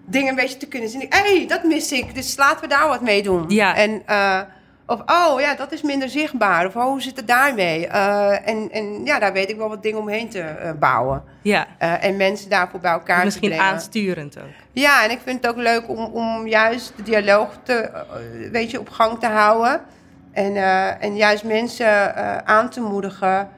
dingen 0.06 0.28
een 0.28 0.34
beetje 0.34 0.56
te 0.56 0.66
kunnen 0.66 0.88
zien. 0.88 1.06
Hé, 1.08 1.36
hey, 1.36 1.46
dat 1.46 1.64
mis 1.64 1.92
ik, 1.92 2.14
dus 2.14 2.36
laten 2.36 2.60
we 2.60 2.66
daar 2.66 2.88
wat 2.88 3.00
mee 3.00 3.22
doen. 3.22 3.44
Ja. 3.48 3.76
En 3.76 4.02
of, 4.86 5.00
oh 5.06 5.40
ja, 5.40 5.54
dat 5.54 5.72
is 5.72 5.82
minder 5.82 6.08
zichtbaar. 6.08 6.66
Of, 6.66 6.76
oh, 6.76 6.84
hoe 6.84 7.02
zit 7.02 7.16
het 7.16 7.26
daarmee? 7.26 7.86
Uh, 7.86 8.48
en, 8.48 8.68
en 8.70 9.04
ja, 9.04 9.18
daar 9.18 9.32
weet 9.32 9.50
ik 9.50 9.56
wel 9.56 9.68
wat 9.68 9.82
dingen 9.82 9.98
omheen 9.98 10.28
te 10.28 10.38
uh, 10.38 10.70
bouwen. 10.78 11.22
Ja. 11.42 11.66
Uh, 11.82 12.04
en 12.04 12.16
mensen 12.16 12.50
daarvoor 12.50 12.80
bij 12.80 12.92
elkaar 12.92 13.24
Misschien 13.24 13.50
te 13.50 13.56
brengen. 13.56 13.74
Misschien 13.74 14.04
aansturend 14.04 14.38
ook. 14.38 14.54
Ja, 14.72 15.04
en 15.04 15.10
ik 15.10 15.20
vind 15.24 15.42
het 15.42 15.50
ook 15.50 15.62
leuk 15.62 15.88
om, 15.88 15.98
om 15.98 16.46
juist 16.46 16.92
de 16.96 17.02
dialoog 17.02 17.58
te, 17.62 17.90
weet 18.52 18.70
je, 18.70 18.80
op 18.80 18.88
gang 18.88 19.18
te 19.18 19.26
houden. 19.26 19.80
En, 20.32 20.56
en 21.00 21.16
juist 21.16 21.44
mensen 21.44 22.16
aan 22.46 22.70
te 22.70 22.80
moedigen 22.80 23.48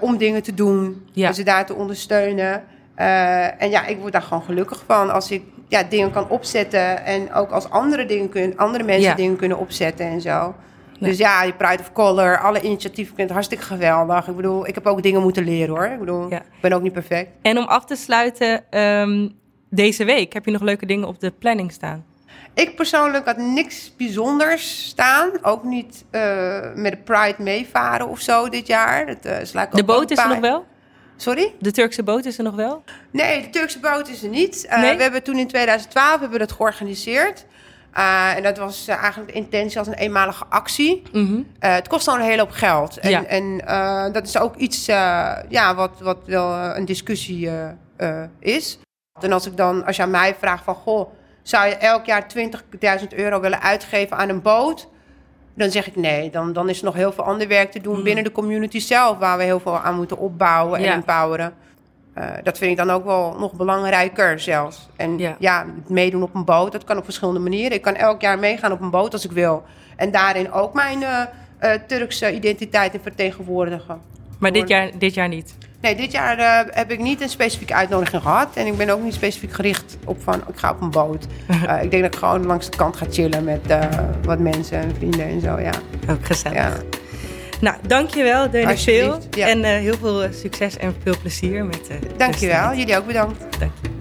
om 0.00 0.16
dingen 0.16 0.42
te 0.42 0.54
doen. 0.54 1.08
Ja. 1.12 1.32
ze 1.32 1.42
daar 1.42 1.66
te 1.66 1.74
ondersteunen. 1.74 2.64
en 3.58 3.70
ja, 3.70 3.86
ik 3.86 3.98
word 3.98 4.12
daar 4.12 4.22
gewoon 4.22 4.42
gelukkig 4.42 4.82
van 4.86 5.10
als 5.10 5.30
ik 5.30 5.42
ja, 5.68 5.82
dingen 5.82 6.10
kan 6.10 6.28
opzetten. 6.28 7.04
En 7.04 7.32
ook 7.32 7.50
als 7.50 7.70
andere, 7.70 8.06
dingen 8.06 8.28
kunnen, 8.28 8.56
andere 8.56 8.84
mensen 8.84 9.16
dingen 9.16 9.36
kunnen 9.36 9.58
opzetten 9.58 10.06
en 10.06 10.20
zo. 10.20 10.54
Dus 11.00 11.18
ja, 11.18 11.42
je 11.42 11.52
Pride 11.52 11.82
of 11.82 11.92
Color, 11.92 12.38
alle 12.38 12.60
initiatieven, 12.60 13.10
ik 13.10 13.16
vind 13.16 13.28
het 13.28 13.30
hartstikke 13.30 13.64
geweldig. 13.64 14.28
Ik 14.28 14.36
bedoel, 14.36 14.66
ik 14.66 14.74
heb 14.74 14.86
ook 14.86 15.02
dingen 15.02 15.22
moeten 15.22 15.44
leren 15.44 15.74
hoor. 15.74 15.86
Ik 15.86 15.98
bedoel, 15.98 16.32
ik 16.32 16.42
ben 16.60 16.72
ook 16.72 16.82
niet 16.82 16.92
perfect. 16.92 17.30
En 17.42 17.58
om 17.58 17.64
af 17.64 17.84
te 17.84 17.96
sluiten, 17.96 18.80
um, 18.80 19.38
deze 19.70 20.04
week 20.04 20.32
heb 20.32 20.44
je 20.44 20.50
nog 20.50 20.62
leuke 20.62 20.86
dingen 20.86 21.08
op 21.08 21.20
de 21.20 21.30
planning 21.30 21.72
staan? 21.72 22.04
Ik 22.54 22.76
persoonlijk 22.76 23.26
had 23.26 23.36
niks 23.36 23.92
bijzonders 23.96 24.86
staan. 24.86 25.30
Ook 25.42 25.64
niet 25.64 26.04
uh, 26.10 26.20
met 26.74 26.92
de 26.92 26.98
Pride 27.04 27.36
meevaren 27.38 28.08
of 28.08 28.20
zo 28.20 28.48
dit 28.48 28.66
jaar. 28.66 29.06
Dat, 29.06 29.26
uh, 29.54 29.62
de 29.70 29.84
boot 29.84 30.10
is 30.10 30.18
er 30.18 30.28
nog 30.28 30.38
wel? 30.38 30.66
Sorry? 31.16 31.54
De 31.58 31.70
Turkse 31.70 32.02
boot 32.02 32.24
is 32.24 32.38
er 32.38 32.44
nog 32.44 32.54
wel? 32.54 32.84
Nee, 33.10 33.42
de 33.42 33.50
Turkse 33.50 33.80
boot 33.80 34.08
is 34.08 34.22
er 34.22 34.28
niet. 34.28 34.66
Uh, 34.66 34.80
We 34.80 35.02
hebben 35.02 35.22
toen 35.22 35.38
in 35.38 35.48
2012 35.48 36.10
hebben 36.10 36.30
we 36.30 36.38
dat 36.38 36.52
georganiseerd. 36.52 37.44
Uh, 37.96 38.36
en 38.36 38.42
dat 38.42 38.58
was 38.58 38.88
uh, 38.88 38.96
eigenlijk 38.96 39.32
de 39.32 39.38
intentie 39.38 39.78
als 39.78 39.86
een 39.86 39.94
eenmalige 39.94 40.44
actie. 40.48 41.02
Mm 41.12 41.26
-hmm. 41.26 41.46
het 41.58 41.88
kost 41.88 42.06
dan 42.06 42.18
een 42.18 42.26
hele 42.26 42.40
hoop 42.40 42.50
geld. 42.50 42.98
En, 42.98 43.10
ja. 43.10 43.24
en 43.24 43.58
dat 44.12 44.26
is 44.26 44.38
ook 44.38 44.56
iets 44.56 44.86
ja, 44.86 45.74
wat, 45.74 46.00
wat 46.00 46.18
wel 46.26 46.52
een 46.52 46.84
discussie 46.84 47.50
is. 48.38 48.78
En 49.20 49.32
als 49.32 49.46
ik 49.46 49.56
dan, 49.56 49.84
als 49.84 49.96
je 49.96 50.02
aan 50.02 50.10
mij 50.10 50.34
vraagt 50.38 50.64
van... 50.64 50.74
Goh, 50.74 51.10
zou 51.42 51.66
je 51.66 51.74
elk 51.74 52.06
jaar 52.06 52.26
20.000 53.00 53.06
euro 53.08 53.40
willen 53.40 53.62
uitgeven 53.62 54.16
aan 54.16 54.28
een 54.28 54.42
boot? 54.42 54.88
Dan 55.56 55.70
zeg 55.70 55.86
ik 55.86 55.96
nee, 55.96 56.30
dan, 56.30 56.52
dan 56.52 56.68
is 56.68 56.78
er 56.78 56.84
nog 56.84 56.94
heel 56.94 57.12
veel 57.12 57.24
ander 57.24 57.48
werk 57.48 57.70
te 57.70 57.80
doen 57.80 57.94
hmm. 57.94 58.02
binnen 58.02 58.24
de 58.24 58.32
community 58.32 58.80
zelf, 58.80 59.18
waar 59.18 59.38
we 59.38 59.44
heel 59.44 59.60
veel 59.60 59.78
aan 59.78 59.96
moeten 59.96 60.18
opbouwen 60.18 60.78
en 60.78 60.92
empoweren. 60.92 61.54
Uh, 62.18 62.24
dat 62.42 62.58
vind 62.58 62.70
ik 62.70 62.76
dan 62.76 62.90
ook 62.90 63.04
wel 63.04 63.36
nog 63.38 63.52
belangrijker 63.52 64.40
zelfs. 64.40 64.88
En 64.96 65.18
ja. 65.18 65.36
ja, 65.38 65.66
meedoen 65.86 66.22
op 66.22 66.34
een 66.34 66.44
boot, 66.44 66.72
dat 66.72 66.84
kan 66.84 66.96
op 66.96 67.04
verschillende 67.04 67.40
manieren. 67.40 67.72
Ik 67.72 67.82
kan 67.82 67.94
elk 67.94 68.20
jaar 68.20 68.38
meegaan 68.38 68.72
op 68.72 68.80
een 68.80 68.90
boot 68.90 69.12
als 69.12 69.24
ik 69.24 69.32
wil. 69.32 69.64
En 69.96 70.10
daarin 70.10 70.52
ook 70.52 70.74
mijn 70.74 71.00
uh, 71.00 71.22
uh, 71.62 71.70
Turkse 71.86 72.34
identiteit 72.34 72.94
vertegenwoordigen. 73.02 74.00
Maar 74.38 74.52
dit 74.52 74.68
jaar, 74.68 74.90
dit 74.98 75.14
jaar 75.14 75.28
niet? 75.28 75.54
Nee, 75.86 75.96
dit 75.96 76.12
jaar 76.12 76.38
uh, 76.38 76.74
heb 76.74 76.90
ik 76.90 76.98
niet 76.98 77.20
een 77.20 77.28
specifieke 77.28 77.74
uitnodiging 77.74 78.22
gehad. 78.22 78.56
En 78.56 78.66
ik 78.66 78.76
ben 78.76 78.90
ook 78.90 79.02
niet 79.02 79.14
specifiek 79.14 79.52
gericht 79.52 79.96
op 80.04 80.22
van 80.22 80.34
ik 80.34 80.56
ga 80.56 80.70
op 80.70 80.80
een 80.80 80.90
boot. 80.90 81.26
Uh, 81.50 81.82
ik 81.84 81.90
denk 81.90 82.02
dat 82.02 82.14
ik 82.14 82.18
gewoon 82.18 82.46
langs 82.46 82.70
de 82.70 82.76
kant 82.76 82.96
ga 82.96 83.06
chillen 83.10 83.44
met 83.44 83.60
uh, 83.70 83.78
wat 84.22 84.38
mensen 84.38 84.78
en 84.78 84.94
vrienden 84.96 85.26
en 85.26 85.40
zo. 85.40 85.60
Ja. 85.60 85.72
Ook 86.10 86.26
gezellig. 86.26 86.56
Ja. 86.56 86.72
Nou, 87.60 87.76
dankjewel 87.86 88.50
Denis 88.50 88.84
veel. 88.84 89.18
Ja. 89.30 89.48
En 89.48 89.64
heel 89.64 89.96
veel 89.96 90.32
succes 90.32 90.76
en 90.76 90.94
veel 91.02 91.16
plezier 91.20 91.64
met 91.64 91.90
Dankjewel, 92.16 92.74
jullie 92.74 92.96
ook 92.96 93.06
bedankt. 93.06 93.40
Dank 93.58 93.72
je. 93.82 93.95